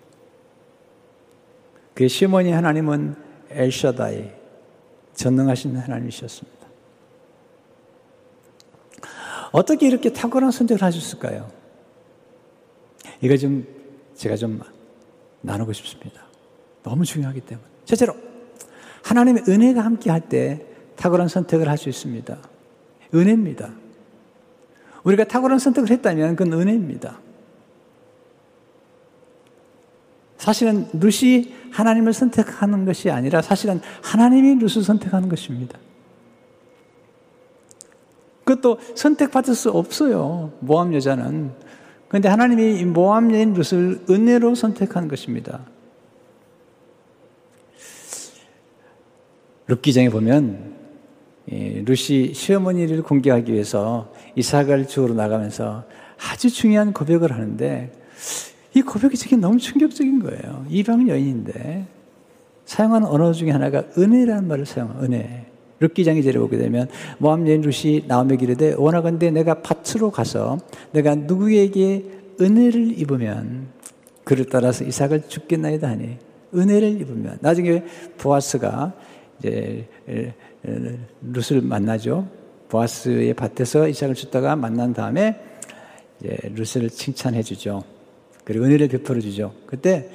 [1.94, 3.16] 그의 시어머니 하나님은
[3.50, 4.30] 엘샤다이,
[5.14, 6.59] 전능하신 하나님이셨습니다.
[9.52, 11.50] 어떻게 이렇게 탁월한 선택을 하셨을까요?
[13.20, 13.66] 이거 좀
[14.14, 14.60] 제가 좀
[15.40, 16.22] 나누고 싶습니다.
[16.82, 17.66] 너무 중요하기 때문에.
[17.84, 18.14] 첫째로
[19.02, 22.36] 하나님의 은혜가 함께 할 때 탁월한 선택을 할 수 있습니다.
[23.14, 23.72] 은혜입니다.
[25.02, 27.18] 우리가 탁월한 선택을 했다면 그건 은혜입니다.
[30.36, 35.78] 사실은 룻이 하나님을 선택하는 것이 아니라 사실은 하나님이 룻을 선택하는 것입니다.
[38.50, 40.52] 그것도 선택받을 수 없어요.
[40.60, 41.52] 모함 여자는.
[42.08, 45.60] 그런데 하나님이 모함 여인 룻을 은혜로 선택한 것입니다.
[49.68, 50.74] 룻기장에 보면
[51.46, 55.84] 룻이 시어머니를 공개하기 위해서 이삭을 주우러 나가면서
[56.18, 57.92] 아주 중요한 고백을 하는데
[58.74, 60.66] 이 고백이 제게 너무 충격적인 거예요.
[60.68, 61.86] 이방 여인인데
[62.64, 65.02] 사용하는 언어 중에 하나가 은혜라는 말을 사용해요.
[65.02, 65.49] 은혜.
[65.80, 66.88] 룻기장이 제를 보게 되면
[67.18, 70.58] 모함 여인 룻이 나오며 이르되 원하건대 내가 밭으로 가서
[70.92, 72.04] 내가 누구에게
[72.40, 73.68] 은혜를 입으면
[74.24, 76.18] 그를 따라서 이삭을 죽겠나이다 하니
[76.54, 77.82] 은혜를 입으면 나중에
[78.18, 78.92] 보아스가
[79.38, 79.88] 이제
[81.22, 82.28] 룻을 만나죠.
[82.68, 85.40] 보아스의 밭에서 이삭을 줬다가 만난 다음에
[86.20, 87.82] 이제 룻을 칭찬해 주죠.
[88.44, 89.52] 그리고 은혜를 베풀어 주죠.
[89.66, 90.08] 그때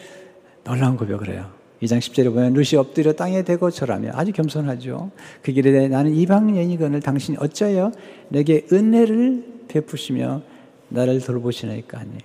[0.63, 1.51] 놀라운 고백을 해요.
[1.85, 5.11] 2장 10절에 보면 룻이 엎드려 땅에 대고 절하며 아주 겸손하죠.
[5.41, 7.91] 그 길에 나는 이방 여인이거늘 당신이 어쩌여
[8.29, 10.41] 내게 은혜를 베푸시며
[10.89, 12.17] 나를 돌보시나이까 하니.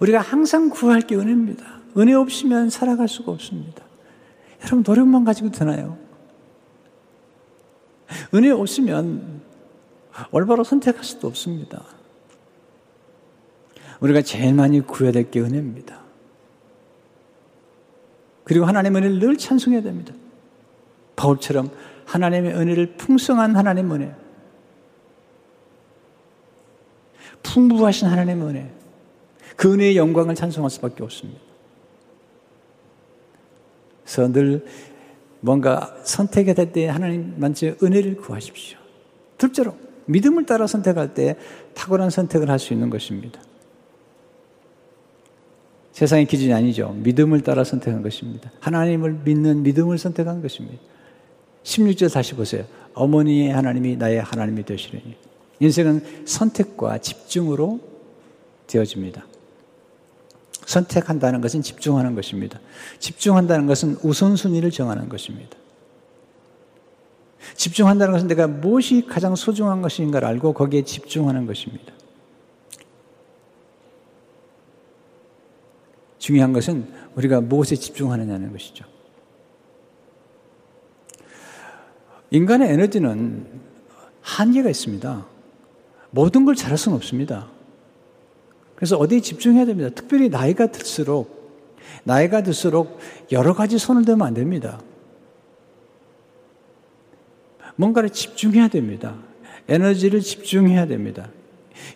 [0.00, 1.64] 우리가 항상 구할 게 은혜입니다.
[1.96, 3.82] 은혜 없이면 살아갈 수가 없습니다.
[4.60, 5.96] 여러분 노력만 가지고 되나요?
[8.34, 9.40] 은혜 없으면
[10.30, 11.84] 올바로 선택할 수도 없습니다.
[14.00, 16.05] 우리가 제일 많이 구해야 될 게 은혜입니다.
[18.46, 20.14] 그리고 하나님의 은혜를 늘 찬송해야 됩니다.
[21.16, 21.68] 바울처럼
[22.04, 24.14] 하나님의 은혜를 풍성한 하나님의 은혜,
[27.42, 28.70] 풍부하신 하나님의 은혜,
[29.56, 31.40] 그 은혜의 영광을 찬송할 수밖에 없습니다.
[34.04, 34.64] 그래서 늘
[35.40, 38.78] 뭔가 선택이 될때 하나님만치 은혜를 구하십시오.
[39.38, 41.36] 둘째로 믿음을 따라 선택할 때
[41.74, 43.40] 탁월한 선택을 할 수 있는 것입니다.
[45.96, 46.94] 세상의 기준이 아니죠.
[46.98, 48.52] 믿음을 따라 선택한 것입니다.
[48.60, 50.76] 하나님을 믿는 믿음을 선택한 것입니다.
[51.64, 52.66] 16절 다시 보세요.
[52.92, 55.16] 어머니의 하나님이 나의 하나님이 되시려니.
[55.58, 57.80] 인생은 선택과 집중으로
[58.66, 59.24] 되어집니다.
[60.66, 62.60] 선택한다는 것은 집중하는 것입니다.
[62.98, 65.56] 집중한다는 것은 우선순위를 정하는 것입니다.
[67.54, 71.95] 집중한다는 것은 내가 무엇이 가장 소중한 것인가를 알고 거기에 집중하는 것입니다.
[76.26, 78.84] 중요한 것은 우리가 무엇에 집중하느냐는 것이죠.
[82.32, 83.46] 인간의 에너지는
[84.22, 85.24] 한계가 있습니다.
[86.10, 87.48] 모든 걸 잘할 수는 없습니다.
[88.74, 89.88] 그래서 어디에 집중해야 됩니다.
[89.94, 91.62] 특별히 나이가 들수록,
[92.02, 92.98] 나이가 들수록
[93.30, 94.80] 여러 가지 손을 대면 안 됩니다.
[97.76, 99.14] 뭔가를 집중해야 됩니다.
[99.68, 101.30] 에너지를 집중해야 됩니다.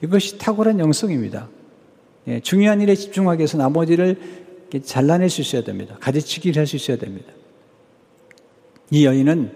[0.05, 1.49] 이것이 탁월한 영성입니다.
[2.27, 4.19] 예, 중요한 일에 집중하기 위해서 나머지를
[4.85, 5.97] 잘라낼 수 있어야 됩니다.
[6.01, 7.33] 가지치기를 할 수 있어야 됩니다.
[8.91, 9.51] 이 여인은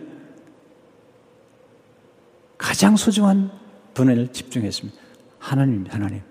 [2.58, 3.50] 가장 소중한
[3.94, 4.98] 분을 집중했습니다.
[5.38, 5.94] 하나님입니다.
[5.94, 6.22] 하나님.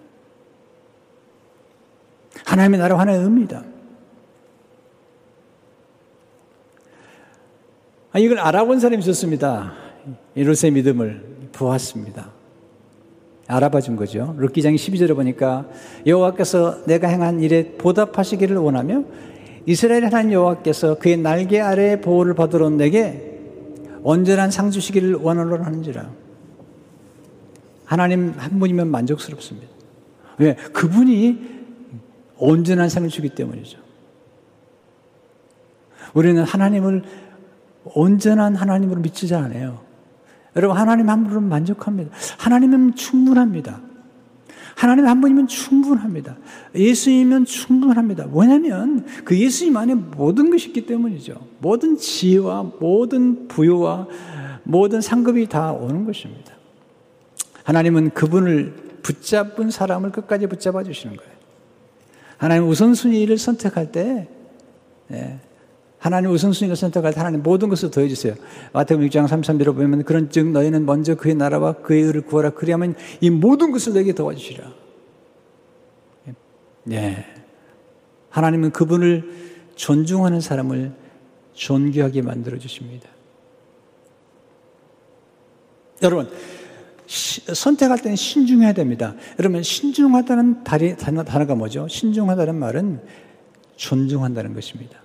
[2.46, 3.64] 하나님의 나라 하나의 의미다.
[8.12, 9.74] 아, 이걸 알아본 사람이 있었습니다.
[10.36, 12.33] 이루세 믿음을 보았습니다.
[13.48, 14.36] 알아봐 준 거죠.
[14.38, 15.68] 룻기장 12절에 보니까
[16.06, 19.04] 여호와께서 내가 행한 일에 보답하시기를 원하며
[19.66, 23.40] 이스라엘 하나님 여호와께서 그의 날개 아래 보호를 받으러 내게
[24.02, 26.10] 온전한 상 주시기를 원하노라 하는지라.
[27.86, 29.68] 하나님 한 분이면 만족스럽습니다.
[30.38, 30.56] 왜?
[30.56, 31.54] 그분이
[32.38, 33.80] 온전한 상을 주기 때문이죠.
[36.14, 37.04] 우리는 하나님을
[37.86, 39.83] 온전한 하나님으로 믿지 않아요.
[40.56, 42.12] 여러분, 하나님 한 분은 만족합니다.
[42.38, 43.82] 하나님은 충분합니다.
[44.76, 46.36] 하나님 한 분이면 충분합니다.
[46.76, 48.28] 예수이면 충분합니다.
[48.34, 51.36] 왜냐하면 그 예수님 안에 모든 것이 있기 때문이죠.
[51.60, 54.08] 모든 지혜와 모든 부여와
[54.64, 56.54] 모든 상급이 다 오는 것입니다.
[57.64, 61.32] 하나님은 그분을 붙잡은 사람을 끝까지 붙잡아 주시는 거예요.
[62.38, 64.28] 하나님 우선순위를 선택할 때,
[65.12, 65.40] 예,
[66.04, 68.36] 하나님 우선순위를 선택할 때 하나님 모든 것을 더해주세요.
[68.74, 73.30] 마태복음 6장 33절에 보면 그런 즉 너희는 먼저 그의 나라와 그의 의를 구하라 그리하면 이
[73.30, 74.70] 모든 것을 내게 도와주시라.
[76.84, 77.26] 네.
[78.32, 80.92] 하나님은 그분을 존중하는 사람을
[81.54, 83.08] 존귀하게 만들어 주십니다.
[86.02, 86.30] 여러분,
[87.06, 89.16] 시, 선택할 때는 신중해야 됩니다.
[89.40, 91.88] 여러분, 신중하다는 단어가 뭐죠?
[91.88, 93.00] 신중하다는 말은
[93.78, 95.03] 존중한다는 것입니다.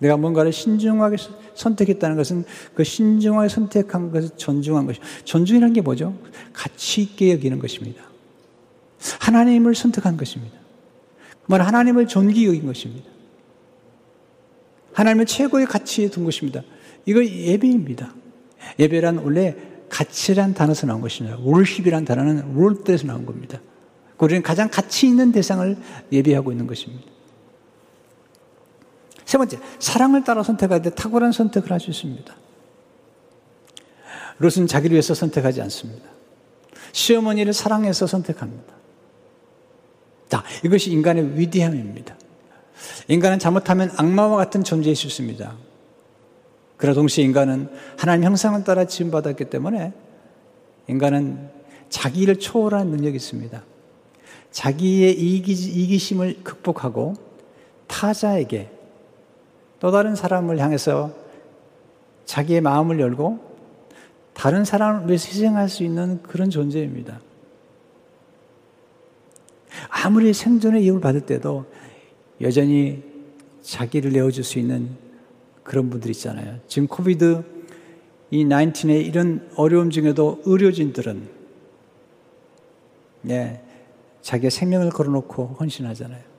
[0.00, 1.16] 내가 뭔가를 신중하게
[1.54, 6.14] 선택했다는 것은 그 신중하게 선택한 것을 존중한 것이 존중이라는 게 뭐죠?
[6.52, 8.02] 가치 있게 여기는 것입니다.
[9.20, 10.58] 하나님을 선택한 것입니다.
[11.46, 13.08] 말 하나님을 존귀 여긴 것입니다.
[14.92, 16.62] 하나님을 최고의 가치에 둔 것입니다.
[17.06, 18.14] 이거 예배입니다.
[18.78, 19.56] 예배란 원래
[19.88, 21.38] 가치란 단어에서 나온 것입니다.
[21.40, 23.60] 월십이란 단어는 롤때에서 나온 겁니다.
[24.18, 25.76] 우리는 가장 가치 있는 대상을
[26.12, 27.04] 예배하고 있는 것입니다.
[29.30, 32.34] 세 번째, 사랑을 따라 선택할 때 탁월한 선택을 할 수 있습니다.
[34.38, 36.08] 롯은 자기를 위해서 선택하지 않습니다.
[36.90, 38.74] 시어머니를 사랑해서 선택합니다.
[40.28, 42.16] 자, 이것이 인간의 위대함입니다.
[43.06, 45.56] 인간은 잘못하면 악마와 같은 존재일 수 있습니다.
[46.76, 49.92] 그러나 동시에 인간은 하나님 형상을 따라 지음받았기 때문에
[50.88, 51.50] 인간은
[51.88, 53.62] 자기를 초월한 능력이 있습니다.
[54.50, 57.14] 자기의 이기, 이기심을 극복하고
[57.86, 58.79] 타자에게
[59.80, 61.10] 또 다른 사람을 향해서
[62.26, 63.50] 자기의 마음을 열고
[64.34, 67.20] 다른 사람을 위해서 희생할 수 있는 그런 존재입니다.
[69.88, 71.66] 아무리 생존의 이유를 받을 때도
[72.40, 73.02] 여전히
[73.62, 74.90] 자기를 내어줄 수 있는
[75.62, 76.58] 그런 분들 있잖아요.
[76.68, 77.42] 지금 코비드
[78.30, 81.28] 이 19의 이런 어려움 중에도 의료진들은
[83.22, 83.62] 네,
[84.22, 86.29] 자기의 생명을 걸어놓고 헌신하잖아요.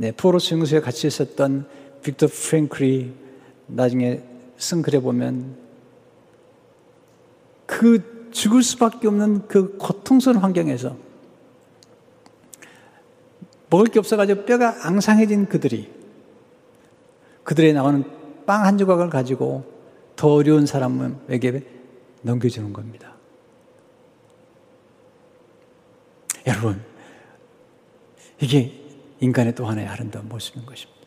[0.00, 1.68] 네, 포로스 용소에 같이 있었던
[2.02, 3.12] 빅터 프랭클이
[3.66, 4.22] 나중에
[4.56, 5.58] 쓴 글에 보면
[7.66, 10.96] 그 죽을 수밖에 없는 그 고통스러운 환경에서
[13.68, 15.92] 먹을 게 없어가지고 뼈가 앙상해진 그들이
[17.44, 18.02] 그들에 나오는
[18.46, 19.70] 빵 한 조각을 가지고
[20.16, 21.62] 더 어려운 사람에게
[22.22, 23.16] 넘겨주는 겁니다.
[26.46, 26.82] 여러분,
[28.40, 28.79] 이게
[29.20, 31.00] 인간의 또 하나의 아름다운 모습인 것입니다.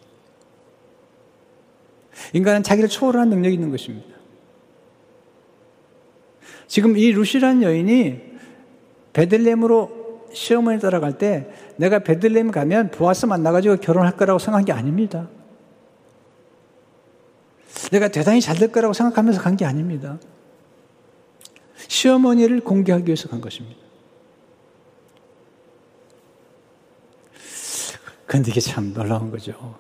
[2.34, 4.14] 인간은 자기를 초월하는 능력이 있는 것입니다.
[6.68, 8.22] 지금 이 루시라는 여인이
[9.14, 11.48] 베들렘으로 시어머니 따라갈 때
[11.78, 15.30] 내가 베들렘 가면 보아스 만나가지고 결혼할 거라고 생각한 게 아닙니다.
[17.92, 20.20] 내가 대단히 잘 될 거라고 생각하면서 간 게 아닙니다.
[21.88, 23.83] 시어머니를 공개하기 위해서 간 것입니다.
[28.26, 29.76] 그런데 이게 참 놀라운 거죠.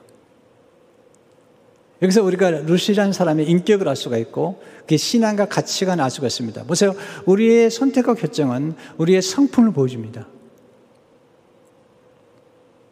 [2.01, 6.63] 여기서 우리가 루시라는 사람의 인격을 알 수가 있고 그 신앙과 가치관을 알 수가 있습니다.
[6.65, 6.93] 보세요.
[7.25, 10.27] 우리의 선택과 결정은 우리의 성품을 보여줍니다.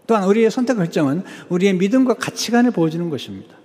[0.07, 3.55] 또한 우리의 선택과 결정은 우리의 믿음과 가치관을 보여주는 것입니다.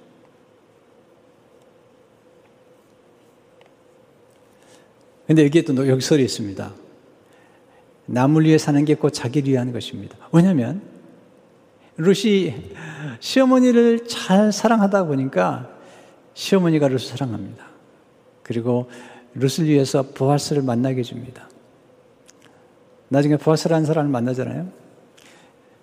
[5.27, 6.75] 근데 여기에 또 역설이 있습니다.
[8.07, 10.16] 남을 위해 사는 게 곧 자기를 위한 것입니다.
[10.33, 10.96] 왜냐하면
[11.99, 12.55] 룻이
[13.21, 15.71] 시어머니를 잘 사랑하다 보니까
[16.35, 17.67] 시어머니가 룻을 사랑합니다.
[18.43, 18.91] 그리고
[19.35, 21.49] 룻을 위해서 보아스를 만나게 해줍니다.
[23.09, 24.69] 나중에 보아스라는 사람을 만나잖아요.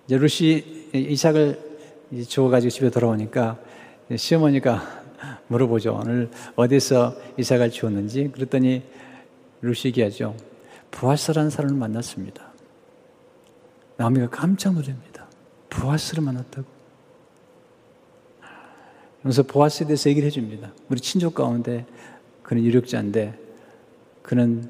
[0.05, 1.59] 이제 룻이 이삭을
[2.27, 3.57] 주워가지고 집에 돌아오니까
[4.15, 5.03] 시어머니가
[5.47, 5.99] 물어보죠.
[6.01, 8.29] 오늘 어디서 이삭을 주었는지.
[8.33, 8.83] 그랬더니
[9.61, 10.35] 룻이 얘기하죠.
[10.91, 12.51] 보아스라는 사람을 만났습니다.
[13.97, 15.12] 나오미가 깜짝 놀랍니다.
[15.79, 16.67] 보아스를 만났다고.
[19.21, 20.73] 그래서 보아스에 대해서 얘기를 해줍니다.
[20.89, 21.85] 우리 친족 가운데
[22.43, 23.39] 그는 유력자인데
[24.21, 24.69] 그는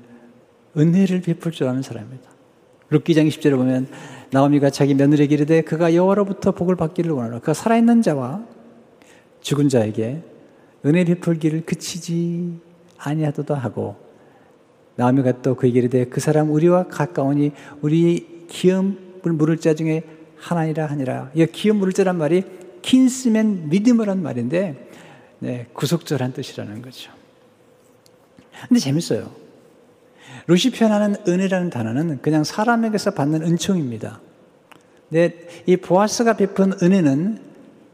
[0.77, 2.29] 은혜를 베풀 줄 아는 사람입니다.
[2.89, 3.87] 룻기장 10절에 보면
[4.31, 8.45] 나오미가 자기 며느리에게 이르되 그가 여호와로부터 복을 받기를 원하노 그가 살아있는 자와
[9.41, 10.21] 죽은 자에게
[10.85, 12.59] 은혜 베풀기를 그치지
[12.97, 13.95] 아니하도다 하고
[14.95, 20.03] 나오미가 또 그에게 이르되 그 사람 우리와 가까우니 우리 기업을 물을 자 중에
[20.43, 21.31] 하나니라 하니라.
[21.33, 22.43] 이 기업 물자란 말이
[22.81, 24.89] 킨스맨 리드머란 말인데
[25.39, 27.11] 네, 구속절한 뜻이라는 거죠.
[28.67, 29.31] 근데 재밌어요.
[30.47, 34.19] 루시 표현하는 은혜라는 단어는 그냥 사람에게서 받는 은총입니다.
[35.09, 37.39] 네, 이 보아스가 베푼 은혜는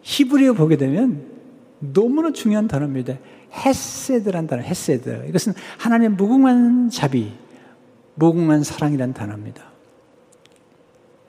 [0.02, 1.26] 히브리어 보게 되면
[1.80, 3.18] 너무나 중요한 단어입니다.
[3.52, 5.26] 헤세드란 단어, 헤세드.
[5.28, 7.34] 이것은 하나님의 무궁한 자비,
[8.16, 9.69] 무궁한 사랑이란 단어입니다.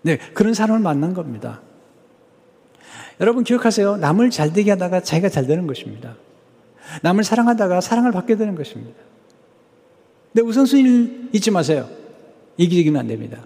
[0.02, 1.60] 네, 그런 사람을 만난 겁니다.
[3.20, 3.98] 여러분 기억하세요.
[3.98, 6.16] 남을 잘 되게 하다가 자기가 잘 되는 것입니다.
[7.02, 8.98] 남을 사랑하다가 사랑을 받게 되는 것입니다.
[10.32, 11.88] 근데 우선순위를 잊지 마세요.
[12.56, 13.44] 이기적이면 안 됩니다.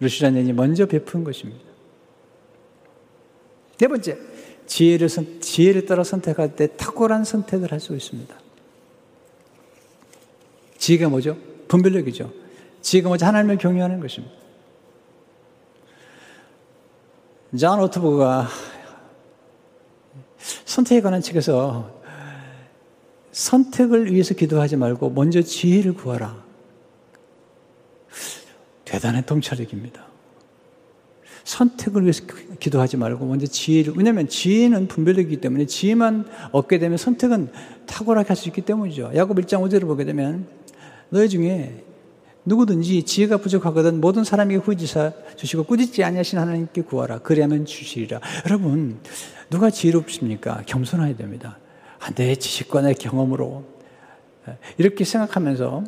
[0.00, 1.62] 룻이라는 이 먼저 베푼 것입니다.
[3.78, 4.16] 네 번째,
[4.66, 8.34] 지혜를, 선, 지혜를 따라 선택할 때 탁월한 선택을 할 수 있습니다.
[10.78, 11.36] 지혜가 뭐죠?
[11.68, 12.32] 분별력이죠.
[12.82, 13.26] 지혜가 뭐죠?
[13.26, 14.43] 하나님을 경외하는 것입니다.
[17.58, 18.48] 존 오트버그가
[20.64, 22.02] 선택에 관한 책에서
[23.30, 26.42] 선택을 위해서 기도하지 말고 먼저 지혜를 구하라.
[28.84, 30.04] 대단한 통찰력입니다.
[31.44, 32.24] 선택을 위해서
[32.58, 37.52] 기도하지 말고 먼저 지혜를, 왜냐하면 지혜는 분별력이기 때문에 지혜만 얻게 되면 선택은
[37.86, 39.12] 탁월하게 할 수 있기 때문이죠.
[39.14, 40.48] 야곱 1장 5절을 보게 되면
[41.10, 41.84] 너희 중에
[42.44, 47.18] 누구든지 지혜가 부족하거든 모든 사람에게 후지사 주시고 꾸짖지 아니하신 하나님께 구하라.
[47.20, 48.20] 그리하면 주시리라.
[48.46, 48.98] 여러분,
[49.50, 50.62] 누가 지혜롭습니까?
[50.66, 51.58] 겸손해야 됩니다.
[52.00, 53.64] 아, 내 지식과 내 경험으로
[54.76, 55.84] 이렇게 생각하면서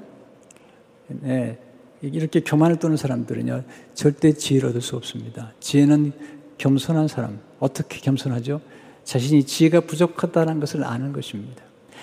[1.08, 1.58] 네,
[2.00, 5.52] 이렇게 교만을 떠는 사람들은요 절대 지혜를 얻을 수 없습니다.
[5.60, 6.12] 지혜는
[6.58, 8.60] 겸손한 사람 어떻게 겸손하죠?
[9.04, 11.62] 자신이 지혜가 부족하다는 것을 아는 것입니다.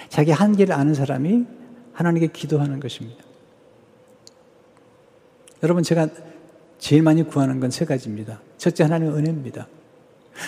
[0.10, 1.46] 자기 한계를 아는 사람이
[1.94, 3.23] 하나님께 기도하는 것입니다.
[5.64, 6.10] 여러분 제가
[6.78, 8.42] 제일 많이 구하는 건 세 가지입니다.
[8.58, 9.68] 첫째 하나님의 은혜입니다.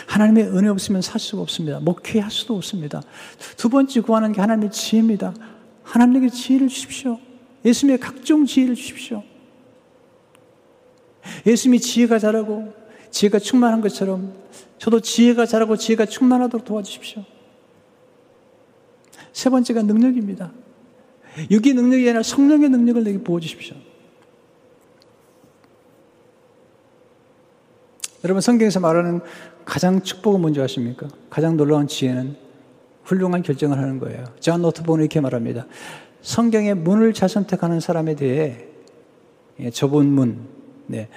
[0.07, 1.79] 하나님의 은혜 없으면 살 수가 없습니다.
[1.79, 3.01] 목회할 수도 없습니다.
[3.55, 5.33] 두 번째 구하는 게 하나님의 지혜입니다.
[5.83, 7.19] 하나님에게 지혜를 주십시오.
[7.63, 9.23] 예수님의 각종 지혜를 주십시오.
[11.45, 12.73] 예수님이 지혜가 자라고
[13.09, 14.33] 지혜가 충만한 것처럼
[14.77, 17.23] 저도 지혜가 자라고 지혜가 충만하도록 도와주십시오.
[19.31, 20.51] 세 번째가 능력입니다.
[21.49, 23.75] 육의 능력이 아니라 성령의 능력을 내게 부어주십시오.
[28.25, 29.21] 여러분 성경에서 말하는
[29.65, 31.07] 가장 축복은 뭔지 아십니까?
[31.29, 32.35] 가장 놀라운 지혜는
[33.03, 34.23] 훌륭한 결정을 하는 거예요.
[34.39, 35.67] 존 노트본은 이렇게 말합니다.
[36.23, 38.65] 성경의 문을 잘 선택하는 사람에 대해
[39.59, 40.39] 예, 좁은 문,
[40.87, 41.07] 네,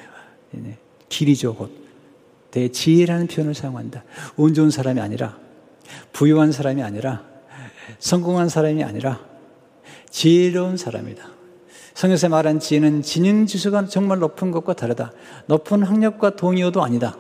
[0.51, 0.77] 네,
[1.09, 1.73] 길이죠 곧.
[2.51, 4.05] 대지혜라는 표현을 사용한다.
[4.37, 5.39] 운 좋은 사람이 아니라
[6.13, 7.25] 부유한 사람이 아니라
[7.99, 9.19] 성공한 사람이 아니라
[10.11, 11.38] 지혜로운 사람이다.
[11.99, 15.11] 성경에서 말한 지혜는 진영지수가 정말 높은 것과 다르다.
[15.47, 17.19] 높은 학력과 동의어도 아니다.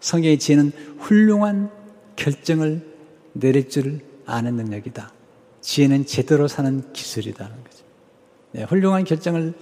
[0.00, 1.70] 성경의 지혜는 훌륭한
[2.16, 2.84] 결정을
[3.34, 5.12] 내릴 줄 아는 능력이다.
[5.60, 7.84] 지혜는 제대로 사는 기술이다는 거죠.
[8.50, 9.54] 네, 훌륭한 결정을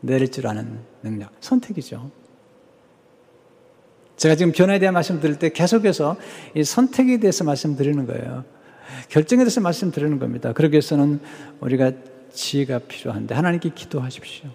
[0.00, 1.30] 내릴 줄 아는 능력.
[1.40, 2.10] 선택이죠.
[4.18, 6.18] 제가 지금 변화에 대한 말씀 드릴 때 계속해서
[6.54, 8.44] 이 선택에 대해서 말씀드리는 거예요.
[9.08, 10.52] 결정에 대해서 말씀드리는 겁니다.
[10.52, 11.20] 그러기 위해서는
[11.60, 11.92] 우리가
[12.36, 14.50] 지혜가 필요한데 하나님께 기도하십시오.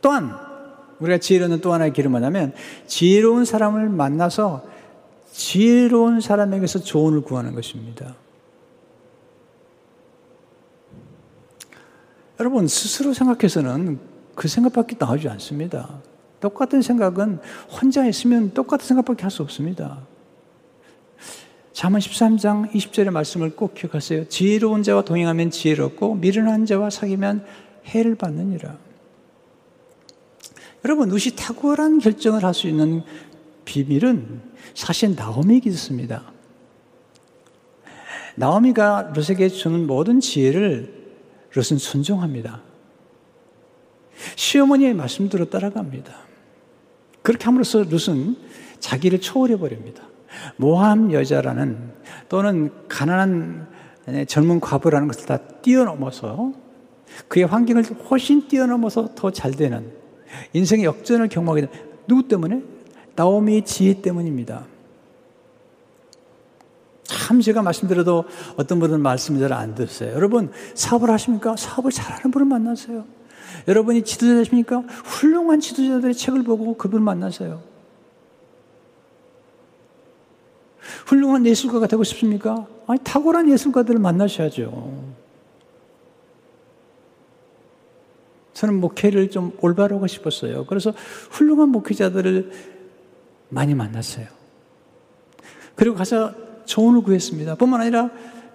[0.00, 0.34] 또한
[1.00, 2.54] 우리가 지혜로는 또 하나의 길은 뭐냐면
[2.86, 4.64] 지혜로운 사람을 만나서
[5.30, 8.14] 지혜로운 사람에게서 조언을 구하는 것입니다.
[12.40, 13.98] 여러분 스스로 생각해서는
[14.34, 16.00] 그 생각밖에 나오지 않습니다.
[16.40, 17.40] 똑같은 생각은
[17.70, 20.06] 혼자 있으면 똑같은 생각밖에 할 수 없습니다.
[21.76, 24.30] 잠언 13장 20절의 말씀을 꼭 기억하세요.
[24.30, 27.44] 지혜로운 자와 동행하면 지혜롭고 미련한 자와 사귀면
[27.84, 28.78] 해를 받느니라.
[30.86, 33.02] 여러분, 우시 탁월한 결정을 할 수 있는
[33.66, 34.40] 비밀은
[34.72, 36.32] 사실 나오미에게 있습니다.
[38.36, 41.12] 나오미가 롯에게 주는 모든 지혜를
[41.52, 42.62] 롯은 순종합니다.
[44.36, 46.16] 시어머니의 말씀대로 따라갑니다.
[47.20, 48.36] 그렇게 함으로써 롯은
[48.80, 50.05] 자기를 초월해 버립니다.
[50.56, 51.78] 모함 여자라는
[52.28, 53.66] 또는 가난한
[54.28, 56.52] 젊은 과부라는 것을 다 뛰어넘어서
[57.28, 59.90] 그의 환경을 훨씬 뛰어넘어서 더 잘 되는
[60.52, 61.70] 인생의 역전을 경험하게 된
[62.06, 62.62] 누구 때문에?
[63.14, 64.64] 나오미의 지혜 때문입니다.
[67.04, 68.24] 참 제가 말씀드려도
[68.56, 70.12] 어떤 분은 말씀을 잘 안 듣어요.
[70.14, 71.56] 여러분 사업을 하십니까?
[71.56, 73.04] 사업을 잘하는 분을 만나세요.
[73.68, 74.82] 여러분이 지도자십니까?
[75.04, 77.62] 훌륭한 지도자들의 책을 보고 그분을 만나세요.
[81.06, 82.66] 훌륭한 예술가가 되고 싶습니까?
[82.86, 85.14] 아니, 탁월한 예술가들을 만나셔야죠.
[88.52, 90.66] 저는 목회를 좀 올바로 하고 싶었어요.
[90.66, 90.92] 그래서
[91.30, 92.50] 훌륭한 목회자들을
[93.50, 94.26] 많이 만났어요.
[95.74, 96.34] 그리고 가서
[96.64, 97.54] 조언을 구했습니다.
[97.56, 98.10] 뿐만 아니라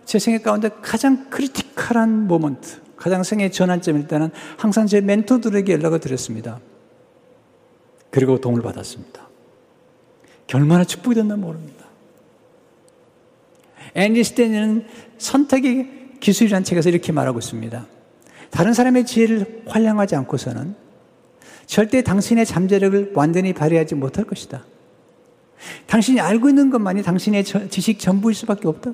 [0.05, 6.59] 제 생애 가운데 가장 critical한 moment, 가장 생애 전환점일 때는 항상 제 멘토들에게 연락을 드렸습니다.
[8.09, 9.29] 그리고 도움을 받았습니다.
[10.53, 11.90] 얼마나 축복이 됐나 모릅니다.
[13.95, 14.85] 앤디 스탠리는
[15.17, 17.85] 선택의 기술이라는 책에서 이렇게 말하고 있습니다.
[18.49, 20.75] 다른 사람의 지혜를 활용하지 않고서는
[21.65, 24.65] 절대 당신의 잠재력을 완전히 발휘하지 못할 것이다.
[25.87, 28.91] 당신이 알고 있는 것만이 당신의 지식 전부일 수밖에 없다.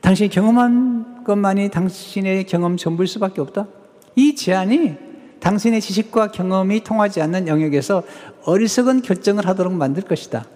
[0.00, 3.66] 당신이 경험한 것만이 당신의 경험 전부일 수밖에 없다.
[4.14, 4.96] 이 제안이
[5.40, 8.02] 당신의 지식과 경험이 통하지 않는 영역에서
[8.44, 10.46] 어리석은 결정을 하도록 만들 것이다.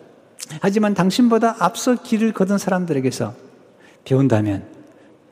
[0.60, 3.49] 하지만 당신보다 앞서 길을 걷은 사람들에게서
[4.04, 4.66] 배운다면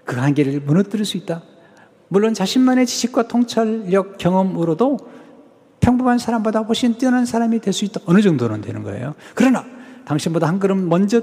[0.05, 1.43] 그 한계를 무너뜨릴 수 있다.
[2.09, 4.99] 물론 자신만의 지식과 통찰력, 경험으로도
[5.81, 8.01] 평범한 사람보다 훨씬 뛰어난 사람이 될 수 있다.
[8.07, 9.15] 어느 정도는 되는 거예요.
[9.35, 9.65] 그러나
[10.07, 11.23] 당신보다 한 걸음 먼저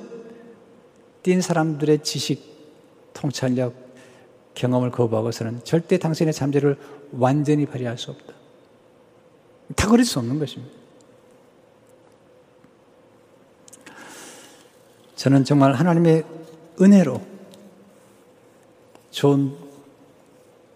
[1.23, 2.43] 뛴 사람들의 지식,
[3.13, 3.73] 통찰력,
[4.53, 6.77] 경험을 거부하고서는 절대 당신의 잠재를
[7.11, 8.33] 완전히 발휘할 수 없다.
[9.75, 10.71] 다 그럴 수 없는 것입니다.
[15.15, 16.23] 저는 정말 하나님의
[16.79, 17.34] 은혜로
[19.15, 19.57] 좋은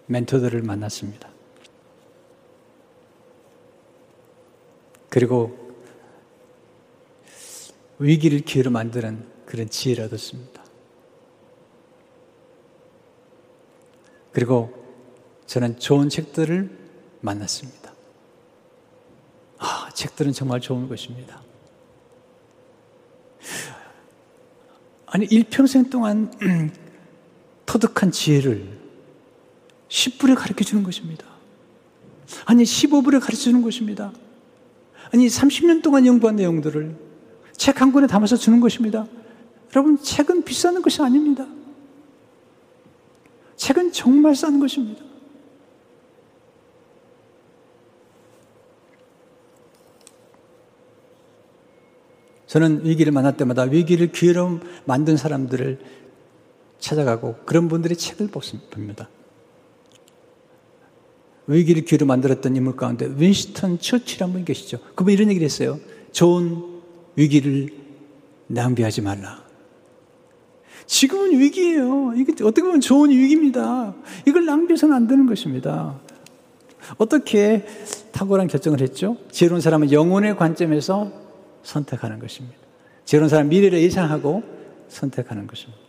[0.06, 1.28] 멘토들을 만났습니다.
[5.10, 5.74] 그리고
[7.98, 10.64] 위기를 기회로 만드는 그런 지혜를 얻었습니다.
[14.32, 14.72] 그리고
[15.44, 16.78] 저는 좋은 책들을
[17.20, 17.92] 만났습니다.
[19.58, 21.42] 아, 책들은 정말 좋은 것입니다.
[25.04, 26.32] 아니, 일평생 동안
[27.70, 28.66] 터득한 지혜를
[29.88, 31.24] 10불에 가르쳐 주는 것입니다.
[32.44, 34.12] 아니, 15불에 가르쳐 주는 것입니다.
[35.12, 36.96] 아니, 30년 동안 연구한 내용들을
[37.56, 39.06] 책 한 권에 담아서 주는 것입니다.
[39.72, 41.46] 여러분, 책은 비싼 것이 아닙니다.
[43.54, 45.04] 책은 정말 싼 것입니다.
[52.48, 56.00] 저는 위기를 만날 때마다 위기를 기회로 만든 사람들을
[56.80, 59.08] 찾아가고 그런 분들의 책을 봅니다.
[61.46, 64.78] 위기를 기회로 만들었던 인물 가운데 윈스턴 처치라는 분이 계시죠.
[64.94, 65.78] 그분 이런 얘기를 했어요.
[66.12, 66.62] 좋은
[67.16, 67.70] 위기를
[68.46, 69.44] 낭비하지 말라.
[70.86, 72.14] 지금은 위기예요.
[72.16, 73.94] 이게 어떻게 보면 좋은 위기입니다.
[74.26, 76.00] 이걸 낭비해서는 안 되는 것입니다.
[76.98, 77.64] 어떻게
[78.12, 79.16] 탁월한 결정을 했죠?
[79.30, 81.12] 지혜로운 사람은 영혼의 관점에서
[81.62, 82.56] 선택하는 것입니다.
[83.04, 84.42] 지혜로운 사람 미래를 예상하고
[84.88, 85.79] 선택하는 것입니다.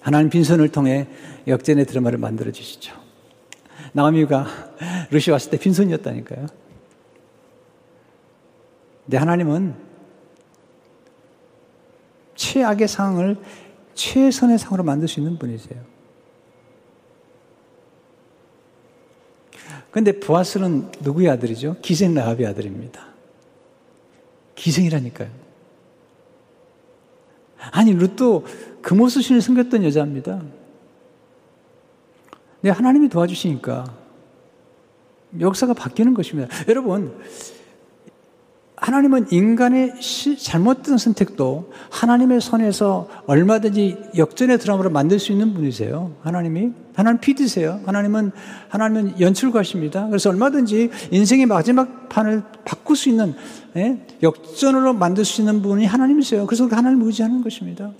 [0.00, 1.08] 하나님 빈손을 통해
[1.46, 2.94] 역전의 드라마를 만들어 주시죠.
[3.92, 4.46] 나오미가
[5.10, 6.46] 루시 왔을 때 빈손이었다니까요.
[9.04, 9.74] 근데 하나님은
[12.36, 13.36] 최악의 상황을
[13.94, 15.78] 최선의 상황으로 만들 수 있는 분이세요.
[19.90, 21.76] 근데 부하스는 누구의 아들이죠?
[21.82, 23.08] 기생 라합의 아들입니다.
[24.54, 25.39] 기생이라니까요.
[27.72, 28.46] 아니, 룻도
[28.82, 30.40] 금오수신을 섬겼던 여자입니다.
[32.62, 33.84] 네, 하나님이 도와주시니까
[35.38, 36.48] 역사가 바뀌는 것입니다.
[36.68, 37.16] 여러분,
[38.80, 39.94] 하나님은 인간의
[40.38, 46.16] 잘못된 선택도 하나님의 손에서 얼마든지 역전의 드라마로 만들 수 있는 분이세요.
[46.22, 46.72] 하나님이.
[46.94, 47.80] 하나님 피드세요.
[47.84, 48.32] 하나님은,
[48.68, 50.08] 하나님은 연출가십니다.
[50.08, 53.34] 그래서 얼마든지 인생의 마지막 판을 바꿀 수 있는,
[53.76, 54.04] 예?
[54.22, 56.46] 역전으로 만들 수 있는 분이 하나님이세요.
[56.46, 57.92] 그래서 하나님을 의지하는 것입니다.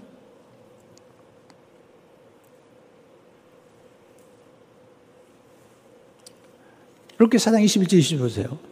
[7.18, 8.70] 이렇게 사장 21절 20 보세요.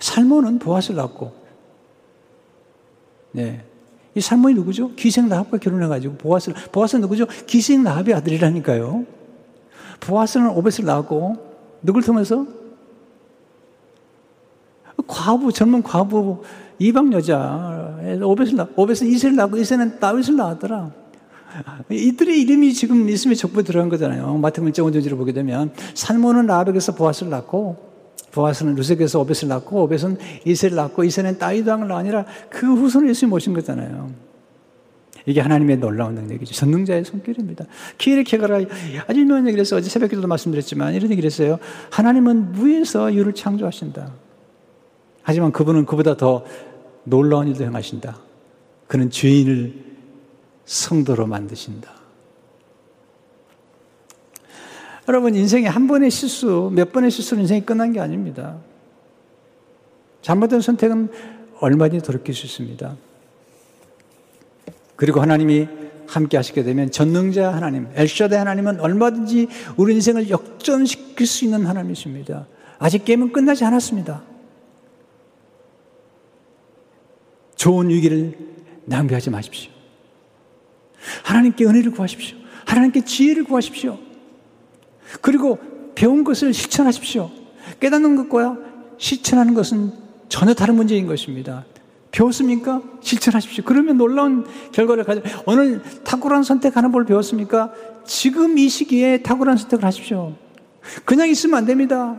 [0.00, 1.32] 살몬은 보아스를 낳고,
[3.32, 3.64] 네.
[4.14, 4.94] 이 살몬이 누구죠?
[4.96, 7.26] 기생 라합과 결혼해가지고 보아스, 보아스 누구죠?
[7.46, 9.06] 기생 라합의 아들이라니까요.
[10.00, 11.36] 보아스는 오벳을 낳고,
[11.82, 12.46] 누굴 통해서?
[15.06, 16.42] 과부, 젊은 과부,
[16.78, 20.92] 이방 여자, 오벳을 낳, 오벳은 이세를 낳고, 이세는 다윗을 낳았더라.
[21.90, 24.38] 이들의 이름이 지금 있음에 족보에 들어간 거잖아요.
[24.38, 27.89] 마태복음 1.5절을 보게 되면, 살몬은 라합에게서 보아스를 낳고,
[28.32, 34.10] 보아스는 루색에서 오벳을 낳고 오벳은 이세를 낳고 이세는 따이도왕을 낳으니라 그 후손을 예수님 모신 거잖아요.
[35.26, 36.54] 이게 하나님의 놀라운 능력이죠.
[36.54, 37.66] 전능자의 손길입니다.
[37.98, 38.60] 키르 케가라
[39.06, 39.78] 아주 유명한 얘기를 했어요.
[39.78, 41.58] 어제 새벽 기도도 말씀드렸지만 이런 얘기를 했어요.
[41.90, 44.12] 하나님은 무에서 유를 창조하신다.
[45.22, 46.44] 하지만 그분은 그보다 더
[47.04, 48.18] 놀라운 일도 행하신다.
[48.86, 49.74] 그는 죄인을
[50.64, 51.99] 성도로 만드신다.
[55.10, 58.58] 여러분, 인생에 한 번의 실수, 몇 번의 실수로 인생이 끝난 게 아닙니다.
[60.22, 61.08] 잘못된 선택은
[61.58, 62.96] 얼마든지 돌이킬 수 있습니다.
[64.94, 65.66] 그리고 하나님이
[66.06, 72.46] 함께 하시게 되면 전능자 하나님, 엘샤데 하나님은 얼마든지 우리 인생을 역전시킬 수 있는 하나님이십니다.
[72.78, 74.22] 아직 게임은 끝나지 않았습니다.
[77.56, 78.38] 좋은 위기를
[78.84, 79.72] 낭비하지 마십시오.
[81.24, 82.38] 하나님께 은혜를 구하십시오.
[82.64, 84.09] 하나님께 지혜를 구하십시오.
[85.20, 85.58] 그리고
[85.94, 87.30] 배운 것을 실천하십시오.
[87.80, 88.58] 깨닫는 것과
[88.98, 89.92] 실천하는 것은
[90.28, 91.64] 전혀 다른 문제인 것입니다.
[92.10, 92.82] 배웠습니까?
[93.00, 93.64] 실천하십시오.
[93.64, 95.22] 그러면 놀라운 결과를 가져.
[95.46, 97.72] 오늘 탁월한 선택하는 법 배웠습니까?
[98.04, 100.34] 지금 이 시기에 탁월한 선택을 하십시오.
[101.04, 102.16] 그냥 있으면 안 됩니다.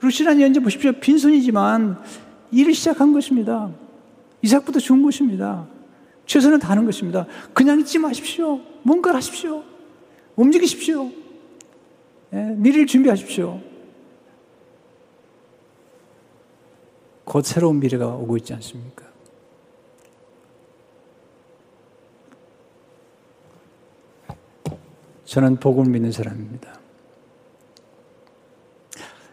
[0.00, 0.92] 루시란 연재 보십시오.
[0.92, 1.98] 빈손이지만
[2.52, 3.70] 일을 시작한 것입니다.
[4.42, 5.66] 이삭부터 죽은 것입니다.
[6.26, 7.26] 최선을 다하는 것입니다.
[7.52, 8.60] 그냥 있지 마십시오.
[8.82, 9.62] 뭔가를 하십시오.
[10.34, 11.10] 움직이십시오.
[12.32, 13.60] 예, 미래를 준비하십시오.
[17.24, 19.04] 곧 새로운 미래가 오고 있지 않습니까?
[25.24, 26.78] 저는 복음을 믿는 사람입니다.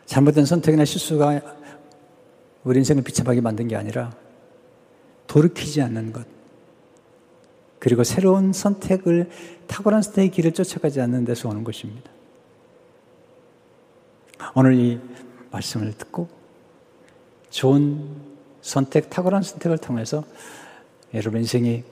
[0.05, 1.41] 잘못된 선택이나 실수가
[2.63, 4.15] 우리 인생을 비참하게 만든 게 아니라
[5.27, 6.25] 돌이키지 않는 것.
[7.79, 9.29] 그리고 새로운 선택을,
[9.67, 12.09] 탁월한 선택의 길을 쫓아가지 않는 데서 오는 것입니다.
[14.53, 14.99] 오늘 이
[15.51, 16.27] 말씀을 듣고
[17.49, 18.07] 좋은
[18.61, 20.23] 선택, 탁월한 선택을 통해서
[21.13, 21.83] 여러분 인생이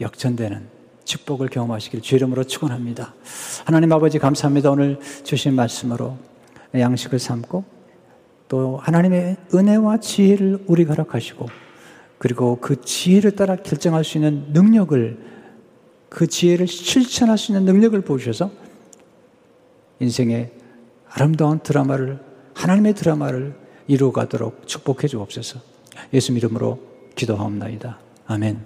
[0.00, 0.68] 역전되는
[1.04, 3.14] 축복을 경험하시길 주 이름으로 축원합니다.
[3.64, 4.70] 하나님 아버지 감사합니다.
[4.70, 6.18] 오늘 주신 말씀으로
[6.74, 7.64] 양식을 삼고
[8.48, 11.46] 또 하나님의 은혜와 지혜를 우리가 허락하시고
[12.18, 15.18] 그리고 그 지혜를 따라 결정할 수 있는 능력을
[16.08, 18.50] 그 지혜를 실천할 수 있는 능력을 보셔서
[20.00, 20.57] 인생의
[21.18, 22.20] 아름다운 드라마를,
[22.54, 23.52] 하나님의 드라마를
[23.88, 25.58] 이루어가도록 축복해 주옵소서.
[26.14, 26.78] 예수 이름으로
[27.16, 27.98] 기도하옵나이다.
[28.28, 28.64] 아멘.